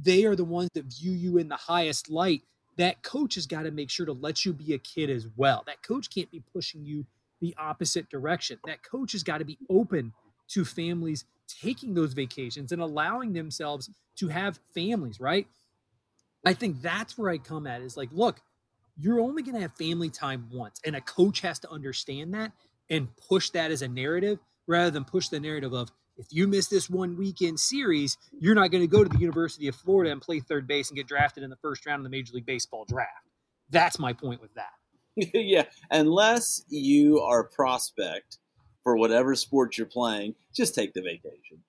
they 0.04 0.26
are 0.26 0.36
the 0.36 0.44
ones 0.44 0.70
that 0.76 0.86
view 0.86 1.12
you 1.12 1.38
in 1.38 1.50
the 1.50 1.56
highest 1.56 2.10
light. 2.10 2.44
That 2.78 3.02
coach 3.04 3.36
has 3.36 3.48
got 3.48 3.64
to 3.64 3.72
make 3.72 3.90
sure 3.90 4.06
to 4.06 4.14
let 4.14 4.46
you 4.46 4.54
be 4.54 4.74
a 4.74 4.78
kid 4.78 5.10
as 5.10 5.28
well. 5.36 5.64
That 5.66 5.82
coach 5.82 6.10
can't 6.14 6.32
be 6.32 6.44
pushing 6.54 6.86
you 6.86 7.06
the 7.42 7.56
opposite 7.58 8.10
direction. 8.10 8.60
That 8.66 8.84
coach 8.84 9.14
has 9.14 9.24
got 9.24 9.40
to 9.40 9.46
be 9.46 9.58
open 9.70 10.14
to 10.50 10.64
families 10.64 11.26
taking 11.48 11.94
those 11.94 12.14
vacations 12.14 12.72
and 12.72 12.82
allowing 12.82 13.34
themselves 13.34 13.90
to 14.18 14.28
have 14.28 14.60
families, 14.74 15.20
right? 15.20 15.48
I 16.46 16.54
think 16.54 16.82
that's 16.82 17.18
where 17.18 17.30
I 17.30 17.38
come 17.38 17.68
at 17.68 17.82
is 17.82 17.98
like, 17.98 18.10
look, 18.12 18.42
you're 18.98 19.20
only 19.20 19.44
going 19.44 19.56
to 19.56 19.62
have 19.62 19.76
family 19.76 20.10
time 20.10 20.48
once. 20.52 20.80
And 20.86 20.96
a 20.96 21.02
coach 21.02 21.42
has 21.42 21.60
to 21.60 21.72
understand 21.72 22.34
that 22.34 22.52
and 22.90 23.08
push 23.30 23.50
that 23.52 23.72
as 23.72 23.82
a 23.82 23.88
narrative 23.88 24.40
rather 24.68 24.92
than 24.92 25.06
push 25.06 25.30
the 25.30 25.40
narrative 25.40 25.74
of, 25.74 25.92
if 26.18 26.28
you 26.30 26.48
miss 26.48 26.68
this 26.68 26.90
one 26.90 27.18
weekend 27.18 27.60
series, 27.60 28.18
you're 28.38 28.54
not 28.54 28.70
going 28.70 28.84
to 28.84 28.88
go 28.88 29.04
to 29.04 29.10
the 29.10 29.18
University 29.18 29.68
of 29.68 29.76
Florida 29.76 30.12
and 30.12 30.22
play 30.22 30.40
third 30.40 30.68
base 30.68 30.90
and 30.90 30.98
get 30.98 31.08
drafted 31.08 31.44
in 31.44 31.50
the 31.50 31.56
first 31.58 31.86
round 31.86 32.02
of 32.02 32.04
the 32.04 32.10
Major 32.10 32.34
League 32.34 32.46
Baseball 32.46 32.86
draft. 32.86 33.30
That's 33.70 33.98
my 33.98 34.14
point 34.14 34.42
with 34.42 34.54
that. 34.56 34.72
yeah, 35.34 35.64
unless 35.90 36.64
you 36.68 37.22
are 37.22 37.42
a 37.42 37.48
prospect 37.48 38.38
for 38.84 38.98
whatever 38.98 39.36
sport 39.36 39.78
you're 39.78 39.88
playing, 39.88 40.36
just 40.54 40.76
take 40.76 40.94
the 40.94 41.02
vacation. 41.02 41.64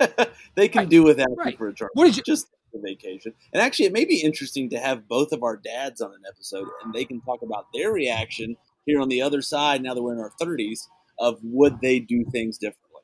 they 0.54 0.68
can 0.68 0.82
right. 0.82 0.88
do 0.88 1.02
without 1.02 1.28
right. 1.36 1.52
you 1.52 1.58
for 1.58 1.68
a 1.68 1.74
term. 1.74 1.88
What 1.94 2.06
did 2.06 2.16
you 2.16 2.22
just 2.22 2.46
the 2.72 2.80
vacation? 2.80 3.32
And 3.52 3.62
actually, 3.62 3.86
it 3.86 3.92
may 3.92 4.04
be 4.04 4.20
interesting 4.22 4.70
to 4.70 4.78
have 4.78 5.08
both 5.08 5.32
of 5.32 5.42
our 5.42 5.56
dads 5.56 6.00
on 6.00 6.12
an 6.12 6.22
episode, 6.28 6.68
and 6.84 6.92
they 6.92 7.04
can 7.04 7.20
talk 7.20 7.42
about 7.42 7.66
their 7.72 7.92
reaction 7.92 8.56
here 8.86 9.00
on 9.00 9.08
the 9.08 9.22
other 9.22 9.42
side. 9.42 9.82
Now 9.82 9.94
that 9.94 10.02
we're 10.02 10.14
in 10.14 10.20
our 10.20 10.32
thirties, 10.40 10.88
of 11.18 11.38
would 11.42 11.80
they 11.80 11.98
do 11.98 12.24
things 12.30 12.58
differently? 12.58 13.02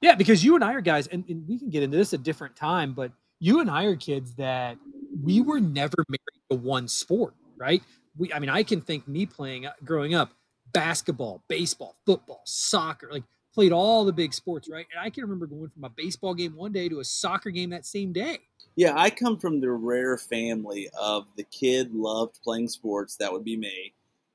Yeah, 0.00 0.16
because 0.16 0.44
you 0.44 0.56
and 0.56 0.64
I 0.64 0.74
are 0.74 0.80
guys, 0.80 1.06
and, 1.06 1.24
and 1.28 1.46
we 1.48 1.58
can 1.58 1.70
get 1.70 1.82
into 1.82 1.96
this 1.96 2.12
a 2.12 2.18
different 2.18 2.56
time, 2.56 2.92
but 2.92 3.12
you 3.38 3.60
and 3.60 3.70
I 3.70 3.84
are 3.84 3.96
kids 3.96 4.34
that 4.34 4.76
we 5.22 5.40
were 5.40 5.60
never 5.60 5.94
married 6.08 6.42
to 6.50 6.56
one 6.56 6.88
sport, 6.88 7.34
right? 7.56 7.82
We, 8.16 8.32
I 8.32 8.40
mean, 8.40 8.50
I 8.50 8.62
can 8.64 8.80
think 8.80 9.06
me 9.06 9.26
playing 9.26 9.66
uh, 9.66 9.72
growing 9.84 10.14
up 10.14 10.32
basketball, 10.72 11.44
baseball, 11.48 11.96
football, 12.04 12.42
soccer, 12.44 13.08
like 13.12 13.24
played 13.52 13.72
all 13.72 14.04
the 14.04 14.12
big 14.12 14.32
sports, 14.32 14.68
right? 14.68 14.86
And 14.92 15.00
I 15.00 15.10
can 15.10 15.22
remember 15.22 15.46
going 15.46 15.70
from 15.70 15.84
a 15.84 15.90
baseball 15.90 16.34
game 16.34 16.56
one 16.56 16.72
day 16.72 16.88
to 16.88 17.00
a 17.00 17.04
soccer 17.04 17.50
game 17.50 17.70
that 17.70 17.86
same 17.86 18.12
day. 18.12 18.38
Yeah, 18.76 18.94
I 18.96 19.10
come 19.10 19.38
from 19.38 19.60
the 19.60 19.70
rare 19.70 20.16
family 20.16 20.88
of 20.98 21.26
the 21.36 21.44
kid 21.44 21.94
loved 21.94 22.40
playing 22.42 22.68
sports, 22.68 23.16
that 23.16 23.32
would 23.32 23.44
be 23.44 23.56
me, 23.56 23.92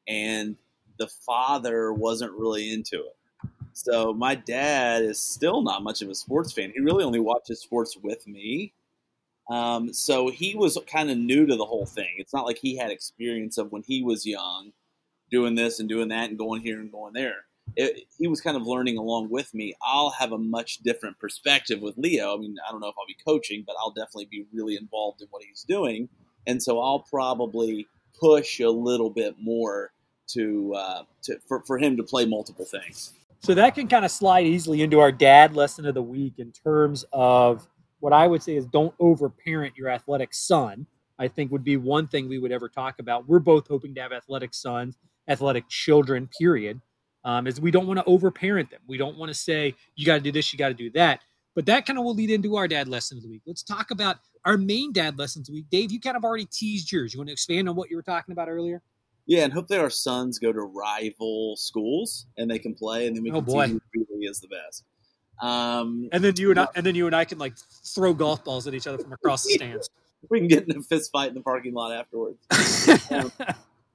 and 0.08 0.56
the 0.98 1.08
father 1.08 1.92
wasn't 1.92 2.34
really 2.34 2.72
into 2.72 2.98
it. 2.98 3.16
So 3.74 4.14
my 4.14 4.36
dad 4.36 5.04
is 5.04 5.22
still 5.22 5.62
not 5.62 5.84
much 5.84 6.02
of 6.02 6.10
a 6.10 6.16
sports 6.16 6.52
fan. 6.52 6.72
He 6.74 6.82
really 6.82 7.04
only 7.04 7.20
watches 7.20 7.62
sports 7.62 7.96
with 7.96 8.28
me. 8.28 8.74
Um, 9.50 9.94
so 9.94 10.30
he 10.30 10.56
was 10.56 10.78
kind 10.92 11.10
of 11.10 11.18
new 11.18 11.46
to 11.46 11.56
the 11.56 11.66
whole 11.66 11.86
thing. 11.86 12.10
It's 12.18 12.34
not 12.34 12.46
like 12.46 12.58
he 12.58 12.76
had 12.76 12.92
experience 12.92 13.58
of 13.58 13.72
when 13.72 13.84
he 13.84 14.02
was 14.02 14.26
young 14.26 14.74
doing 15.30 15.56
this 15.56 15.80
and 15.80 15.88
doing 15.88 16.10
that 16.10 16.30
and 16.30 16.38
going 16.38 16.62
here 16.62 16.80
and 16.80 16.92
going 16.92 17.14
there. 17.14 17.46
It, 17.80 18.06
he 18.18 18.28
was 18.28 18.42
kind 18.42 18.58
of 18.58 18.64
learning 18.64 18.98
along 18.98 19.30
with 19.30 19.54
me. 19.54 19.76
I'll 19.86 20.10
have 20.10 20.32
a 20.32 20.38
much 20.38 20.80
different 20.80 21.20
perspective 21.20 21.80
with 21.80 21.96
Leo. 21.96 22.36
I 22.36 22.38
mean, 22.38 22.56
I 22.68 22.72
don't 22.72 22.82
know 22.82 22.88
if 22.88 22.96
I'll 23.00 23.06
be 23.08 23.16
coaching, 23.24 23.64
but 23.66 23.76
I'll 23.80 23.92
definitely 23.92 24.28
be 24.32 24.46
really 24.52 24.76
involved 24.76 25.22
in 25.22 25.28
what 25.30 25.44
he's 25.44 25.64
doing. 25.64 26.10
And 26.48 26.62
so 26.62 26.82
I'll 26.82 27.06
probably 27.10 27.88
push 28.20 28.60
a 28.60 28.70
little 28.70 29.12
bit 29.12 29.36
more 29.40 29.92
to, 30.30 30.74
uh, 30.76 31.04
to 31.24 31.38
for, 31.48 31.64
for 31.68 31.78
him 31.78 31.96
to 31.98 32.04
play 32.04 32.26
multiple 32.26 32.66
things. 32.66 33.14
So 33.44 33.54
that 33.54 33.76
can 33.76 33.88
kind 33.88 34.04
of 34.04 34.10
slide 34.10 34.48
easily 34.48 34.82
into 34.82 35.00
our 35.00 35.12
dad 35.12 35.56
lesson 35.56 35.86
of 35.86 35.94
the 35.94 36.02
week 36.02 36.40
in 36.40 36.52
terms 36.52 37.06
of 37.14 37.68
what 38.00 38.12
I 38.12 38.26
would 38.26 38.42
say 38.42 38.56
is 38.56 38.66
don't 38.66 38.96
overparent 39.00 39.78
your 39.78 39.90
athletic 39.90 40.34
son. 40.34 40.88
I 41.20 41.28
think 41.28 41.52
would 41.52 41.64
be 41.64 41.78
one 41.78 42.08
thing 42.08 42.28
we 42.28 42.40
would 42.40 42.52
ever 42.52 42.70
talk 42.70 43.00
about. 43.00 43.28
We're 43.28 43.40
both 43.40 43.68
hoping 43.68 43.96
to 43.96 44.02
have 44.02 44.12
athletic 44.12 44.54
sons, 44.54 44.98
athletic 45.28 45.68
children, 45.68 46.30
period. 46.40 46.82
Um, 47.26 47.46
is 47.46 47.60
we 47.60 47.72
don't 47.72 47.88
want 47.88 48.00
to 48.00 48.06
overparent 48.06 48.70
them. 48.70 48.80
We 48.88 48.98
don't 48.98 49.18
want 49.18 49.30
to 49.30 49.34
say, 49.34 49.76
you 49.96 50.06
got 50.06 50.16
to 50.16 50.22
do 50.22 50.32
this, 50.32 50.54
you 50.54 50.60
got 50.60 50.70
to 50.70 50.74
do 50.74 50.90
that. 50.92 51.20
But 51.56 51.66
that 51.66 51.86
kind 51.86 51.98
of 51.98 52.06
will 52.06 52.14
lead 52.14 52.30
into 52.30 52.56
our 52.56 52.68
dad 52.68 52.88
lesson 52.88 53.18
of 53.18 53.24
the 53.24 53.30
week. 53.30 53.42
Let's 53.46 53.64
talk 53.64 53.92
about 53.92 54.18
our 54.46 54.58
main 54.58 54.94
dad 54.94 55.18
lessons 55.18 55.50
of 55.50 55.54
the 55.54 55.60
week. 55.60 55.66
Dave, 55.72 55.92
you 55.92 56.00
kind 56.00 56.16
of 56.16 56.24
already 56.24 56.46
teased 56.46 56.92
yours. 56.92 57.14
You 57.14 57.20
want 57.20 57.30
to 57.30 57.34
expand 57.34 57.68
on 57.68 57.76
what 57.76 57.90
you 57.90 57.96
were 57.96 58.04
talking 58.04 58.32
about 58.32 58.48
earlier? 58.48 58.82
Yeah, 59.26 59.44
and 59.44 59.52
hopefully 59.52 59.80
our 59.80 59.90
sons 59.90 60.40
go 60.40 60.54
to 60.54 60.62
rival 60.62 61.56
schools 61.58 62.28
and 62.38 62.50
they 62.50 62.60
can 62.60 62.74
play, 62.74 63.08
and 63.08 63.16
then 63.16 63.24
we 63.24 63.32
oh, 63.32 63.42
can 63.42 63.44
boy. 63.44 63.68
see 63.68 63.80
who 63.94 64.06
really 64.10 64.26
is 64.26 64.40
the 64.40 64.48
best. 64.48 64.86
Um, 65.42 66.10
and 66.12 66.24
then 66.24 66.34
you 66.38 66.52
and 66.52 66.60
I, 66.60 66.68
and 66.76 66.86
then 66.86 66.96
you 66.96 67.08
and 67.08 67.16
I 67.16 67.26
can 67.26 67.38
like 67.38 67.54
throw 67.94 68.14
golf 68.14 68.44
balls 68.44 68.68
at 68.68 68.74
each 68.74 68.88
other 68.88 68.98
from 68.98 69.14
across 69.14 69.44
the 69.44 69.54
stands. 69.56 69.90
we 70.30 70.40
can 70.40 70.48
get 70.48 70.68
in 70.68 70.78
a 70.78 70.82
fist 70.82 71.12
fight 71.12 71.30
in 71.30 71.36
the 71.36 71.42
parking 71.42 71.74
lot 71.74 71.92
afterwards. 71.92 72.40
um, 73.12 73.32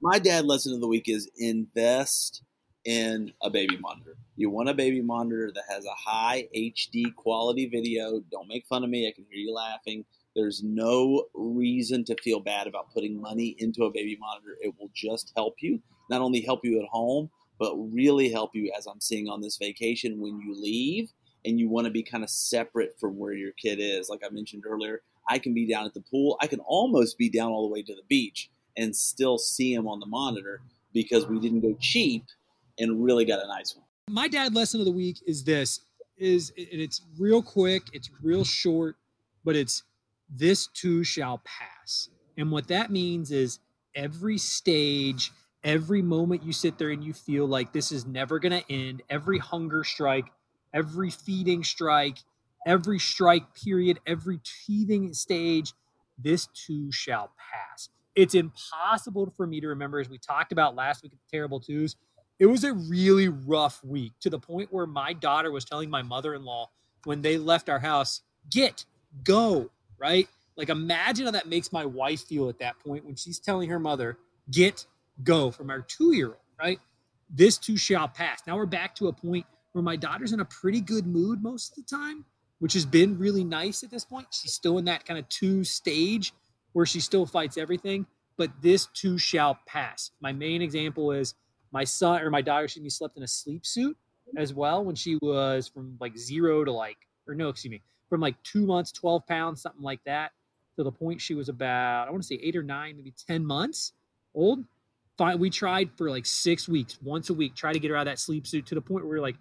my 0.01 0.19
dad 0.19 0.45
lesson 0.45 0.73
of 0.73 0.81
the 0.81 0.87
week 0.87 1.09
is 1.09 1.29
invest 1.37 2.43
in 2.85 3.31
a 3.41 3.49
baby 3.49 3.77
monitor. 3.77 4.15
You 4.35 4.49
want 4.49 4.69
a 4.69 4.73
baby 4.73 5.01
monitor 5.01 5.51
that 5.53 5.63
has 5.69 5.85
a 5.85 5.93
high 5.95 6.47
HD 6.55 7.13
quality 7.15 7.67
video. 7.67 8.21
Don't 8.31 8.47
make 8.47 8.65
fun 8.65 8.83
of 8.83 8.89
me. 8.89 9.07
I 9.07 9.11
can 9.11 9.25
hear 9.29 9.39
you 9.39 9.53
laughing. 9.53 10.05
There's 10.35 10.63
no 10.63 11.25
reason 11.33 12.03
to 12.05 12.15
feel 12.21 12.39
bad 12.39 12.67
about 12.67 12.91
putting 12.91 13.21
money 13.21 13.55
into 13.59 13.83
a 13.83 13.91
baby 13.91 14.17
monitor. 14.19 14.57
It 14.61 14.73
will 14.79 14.89
just 14.93 15.31
help 15.35 15.55
you, 15.61 15.79
not 16.09 16.21
only 16.21 16.41
help 16.41 16.61
you 16.65 16.81
at 16.81 16.89
home, 16.89 17.29
but 17.59 17.75
really 17.75 18.29
help 18.29 18.55
you, 18.55 18.73
as 18.77 18.87
I'm 18.87 18.99
seeing 18.99 19.29
on 19.29 19.41
this 19.41 19.57
vacation, 19.57 20.19
when 20.19 20.39
you 20.41 20.55
leave 20.59 21.11
and 21.45 21.59
you 21.59 21.69
want 21.69 21.85
to 21.85 21.91
be 21.91 22.03
kind 22.03 22.23
of 22.23 22.29
separate 22.29 22.95
from 22.99 23.17
where 23.17 23.33
your 23.33 23.51
kid 23.51 23.79
is. 23.79 24.09
Like 24.09 24.21
I 24.25 24.33
mentioned 24.33 24.63
earlier, 24.65 25.01
I 25.29 25.39
can 25.39 25.53
be 25.53 25.67
down 25.67 25.85
at 25.85 25.93
the 25.93 26.01
pool. 26.01 26.37
I 26.41 26.47
can 26.47 26.59
almost 26.61 27.17
be 27.17 27.29
down 27.29 27.51
all 27.51 27.67
the 27.67 27.73
way 27.73 27.83
to 27.83 27.95
the 27.95 28.01
beach 28.07 28.49
and 28.75 28.95
still 28.95 29.37
see 29.37 29.73
him 29.73 29.87
on 29.87 29.99
the 29.99 30.05
monitor 30.05 30.61
because 30.93 31.27
we 31.27 31.39
didn't 31.39 31.61
go 31.61 31.75
cheap 31.79 32.25
and 32.77 33.03
really 33.03 33.25
got 33.25 33.43
a 33.43 33.47
nice 33.47 33.75
one. 33.75 33.85
My 34.09 34.27
dad 34.27 34.53
lesson 34.53 34.79
of 34.79 34.85
the 34.85 34.91
week 34.91 35.17
is 35.25 35.43
this 35.43 35.81
is 36.17 36.51
and 36.57 36.67
it's 36.81 37.01
real 37.17 37.41
quick, 37.41 37.83
it's 37.93 38.09
real 38.21 38.43
short, 38.43 38.95
but 39.43 39.55
it's 39.55 39.83
this 40.29 40.67
too 40.67 41.03
shall 41.03 41.41
pass. 41.43 42.09
And 42.37 42.51
what 42.51 42.67
that 42.67 42.91
means 42.91 43.31
is 43.31 43.59
every 43.95 44.37
stage, 44.37 45.31
every 45.63 46.01
moment 46.01 46.43
you 46.43 46.53
sit 46.53 46.77
there 46.77 46.89
and 46.89 47.03
you 47.03 47.13
feel 47.13 47.45
like 47.45 47.73
this 47.73 47.91
is 47.91 48.05
never 48.05 48.39
going 48.39 48.59
to 48.59 48.71
end, 48.71 49.03
every 49.09 49.37
hunger 49.37 49.83
strike, 49.83 50.25
every 50.73 51.09
feeding 51.09 51.63
strike, 51.63 52.17
every 52.65 52.99
strike 52.99 53.53
period, 53.55 53.99
every 54.07 54.39
teething 54.65 55.13
stage, 55.13 55.73
this 56.17 56.47
too 56.47 56.91
shall 56.91 57.31
pass. 57.37 57.89
It's 58.15 58.35
impossible 58.35 59.33
for 59.35 59.47
me 59.47 59.59
to 59.61 59.67
remember, 59.67 59.99
as 59.99 60.09
we 60.09 60.17
talked 60.17 60.51
about 60.51 60.75
last 60.75 61.03
week 61.03 61.13
at 61.13 61.19
the 61.19 61.35
Terrible 61.35 61.59
Twos, 61.59 61.95
it 62.39 62.45
was 62.47 62.63
a 62.63 62.73
really 62.73 63.27
rough 63.27 63.83
week 63.83 64.13
to 64.21 64.29
the 64.29 64.39
point 64.39 64.71
where 64.71 64.85
my 64.85 65.13
daughter 65.13 65.51
was 65.51 65.65
telling 65.65 65.89
my 65.89 66.01
mother 66.01 66.33
in 66.33 66.43
law 66.43 66.69
when 67.05 67.21
they 67.21 67.37
left 67.37 67.69
our 67.69 67.79
house, 67.79 68.21
get, 68.49 68.85
go, 69.23 69.69
right? 69.97 70.27
Like 70.55 70.69
imagine 70.69 71.25
how 71.25 71.31
that 71.31 71.47
makes 71.47 71.71
my 71.71 71.85
wife 71.85 72.21
feel 72.21 72.49
at 72.49 72.59
that 72.59 72.79
point 72.79 73.05
when 73.05 73.15
she's 73.15 73.39
telling 73.39 73.69
her 73.69 73.79
mother, 73.79 74.17
get, 74.51 74.85
go 75.23 75.51
from 75.51 75.69
our 75.69 75.81
two 75.81 76.15
year 76.15 76.27
old, 76.27 76.37
right? 76.59 76.79
This 77.29 77.57
too 77.57 77.77
shall 77.77 78.07
pass. 78.07 78.41
Now 78.45 78.57
we're 78.57 78.65
back 78.65 78.95
to 78.95 79.07
a 79.07 79.13
point 79.13 79.45
where 79.73 79.83
my 79.83 79.95
daughter's 79.95 80.33
in 80.33 80.39
a 80.39 80.45
pretty 80.45 80.81
good 80.81 81.05
mood 81.05 81.41
most 81.41 81.77
of 81.77 81.83
the 81.83 81.95
time, 81.95 82.25
which 82.59 82.73
has 82.73 82.85
been 82.85 83.17
really 83.17 83.43
nice 83.43 83.83
at 83.83 83.91
this 83.91 84.05
point. 84.05 84.27
She's 84.31 84.53
still 84.53 84.77
in 84.77 84.85
that 84.85 85.05
kind 85.05 85.19
of 85.19 85.27
two 85.29 85.63
stage 85.63 86.33
where 86.73 86.85
she 86.85 86.99
still 86.99 87.25
fights 87.25 87.57
everything, 87.57 88.05
but 88.37 88.51
this 88.61 88.87
too 88.87 89.17
shall 89.17 89.59
pass. 89.65 90.11
My 90.21 90.31
main 90.31 90.61
example 90.61 91.11
is 91.11 91.35
my 91.73 91.83
son 91.83 92.21
or 92.21 92.29
my 92.29 92.41
daughter, 92.41 92.65
excuse 92.65 92.83
me, 92.83 92.89
slept 92.89 93.17
in 93.17 93.23
a 93.23 93.27
sleep 93.27 93.65
suit 93.65 93.97
as 94.37 94.53
well 94.53 94.85
when 94.85 94.95
she 94.95 95.17
was 95.21 95.67
from 95.67 95.97
like 95.99 96.17
zero 96.17 96.63
to 96.63 96.71
like, 96.71 96.97
or 97.27 97.35
no, 97.35 97.49
excuse 97.49 97.71
me, 97.71 97.81
from 98.09 98.21
like 98.21 98.41
two 98.43 98.65
months, 98.65 98.91
12 98.91 99.25
pounds, 99.27 99.61
something 99.61 99.81
like 99.81 99.99
that, 100.05 100.31
to 100.77 100.83
the 100.83 100.91
point 100.91 101.19
she 101.19 101.33
was 101.33 101.49
about, 101.49 102.07
I 102.07 102.11
want 102.11 102.23
to 102.23 102.27
say 102.27 102.39
eight 102.41 102.55
or 102.55 102.63
nine, 102.63 102.95
maybe 102.95 103.13
10 103.27 103.45
months 103.45 103.93
old. 104.33 104.63
Fine. 105.17 105.39
We 105.39 105.49
tried 105.49 105.91
for 105.97 106.09
like 106.09 106.25
six 106.25 106.67
weeks, 106.67 106.97
once 107.03 107.29
a 107.29 107.33
week, 107.33 107.55
try 107.55 107.73
to 107.73 107.79
get 107.79 107.91
her 107.91 107.97
out 107.97 108.07
of 108.07 108.11
that 108.11 108.19
sleep 108.19 108.47
suit 108.47 108.65
to 108.67 108.75
the 108.75 108.81
point 108.81 109.03
where 109.03 109.11
we 109.13 109.17
are 109.17 109.21
like, 109.21 109.35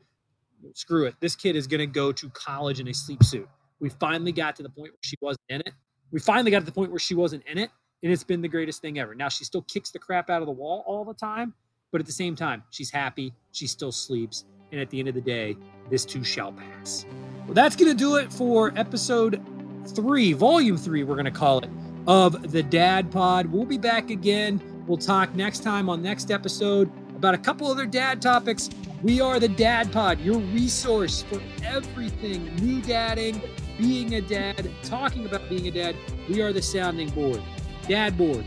screw 0.74 1.06
it. 1.06 1.14
This 1.20 1.34
kid 1.34 1.56
is 1.56 1.66
going 1.66 1.80
to 1.80 1.86
go 1.86 2.12
to 2.12 2.28
college 2.30 2.80
in 2.80 2.88
a 2.88 2.94
sleep 2.94 3.22
suit. 3.22 3.48
We 3.80 3.88
finally 3.88 4.32
got 4.32 4.56
to 4.56 4.62
the 4.62 4.68
point 4.68 4.92
where 4.92 5.02
she 5.02 5.16
wasn't 5.20 5.44
in 5.48 5.60
it. 5.60 5.72
We 6.10 6.20
finally 6.20 6.50
got 6.50 6.60
to 6.60 6.66
the 6.66 6.72
point 6.72 6.90
where 6.90 6.98
she 6.98 7.14
wasn't 7.14 7.44
in 7.46 7.58
it. 7.58 7.70
And 8.02 8.12
it's 8.12 8.24
been 8.24 8.42
the 8.42 8.48
greatest 8.48 8.82
thing 8.82 8.98
ever. 8.98 9.14
Now 9.14 9.28
she 9.28 9.44
still 9.44 9.62
kicks 9.62 9.90
the 9.90 9.98
crap 9.98 10.28
out 10.28 10.42
of 10.42 10.46
the 10.46 10.52
wall 10.52 10.84
all 10.86 11.04
the 11.04 11.14
time, 11.14 11.54
but 11.92 12.00
at 12.00 12.06
the 12.06 12.12
same 12.12 12.34
time, 12.34 12.64
she's 12.70 12.90
happy. 12.90 13.32
She 13.52 13.68
still 13.68 13.92
sleeps. 13.92 14.46
And 14.72 14.80
at 14.80 14.88
the 14.90 14.98
end 14.98 15.08
of 15.08 15.14
the 15.14 15.20
day, 15.20 15.56
this 15.90 16.04
too 16.04 16.24
shall 16.24 16.50
pass. 16.50 17.04
Well, 17.44 17.54
that's 17.54 17.76
going 17.76 17.90
to 17.90 17.96
do 17.96 18.16
it 18.16 18.32
for 18.32 18.72
episode 18.76 19.40
three, 19.88 20.32
volume 20.32 20.78
three, 20.78 21.04
we're 21.04 21.14
going 21.14 21.26
to 21.26 21.30
call 21.30 21.58
it, 21.58 21.68
of 22.06 22.50
the 22.50 22.62
Dad 22.62 23.10
Pod. 23.10 23.46
We'll 23.46 23.66
be 23.66 23.78
back 23.78 24.10
again. 24.10 24.84
We'll 24.86 24.98
talk 24.98 25.34
next 25.34 25.62
time 25.62 25.88
on 25.88 26.02
next 26.02 26.30
episode 26.30 26.90
about 27.14 27.34
a 27.34 27.38
couple 27.38 27.70
other 27.70 27.86
dad 27.86 28.22
topics. 28.22 28.70
We 29.02 29.20
are 29.20 29.38
the 29.38 29.48
Dad 29.48 29.92
Pod, 29.92 30.20
your 30.20 30.38
resource 30.38 31.22
for 31.22 31.40
everything 31.64 32.54
new 32.56 32.80
dadding, 32.80 33.42
being 33.76 34.14
a 34.14 34.20
dad, 34.20 34.70
talking 34.82 35.26
about 35.26 35.48
being 35.48 35.68
a 35.68 35.70
dad. 35.70 35.96
We 36.28 36.40
are 36.40 36.52
the 36.52 36.62
sounding 36.62 37.10
board. 37.10 37.42
Dad 37.88 38.16
board. 38.16 38.44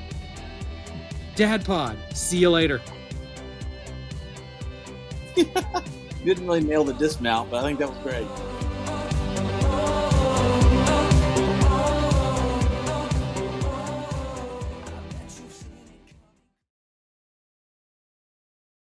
Dad 1.35 1.65
Pod. 1.65 1.97
See 2.13 2.37
you 2.37 2.49
later. 2.49 2.81
Didn't 6.25 6.45
really 6.45 6.61
nail 6.61 6.83
the 6.83 6.93
dismount, 6.93 7.51
but 7.51 7.63
I 7.63 7.67
think 7.67 7.79
that 7.79 7.89
was 7.89 7.97
great. 7.99 8.27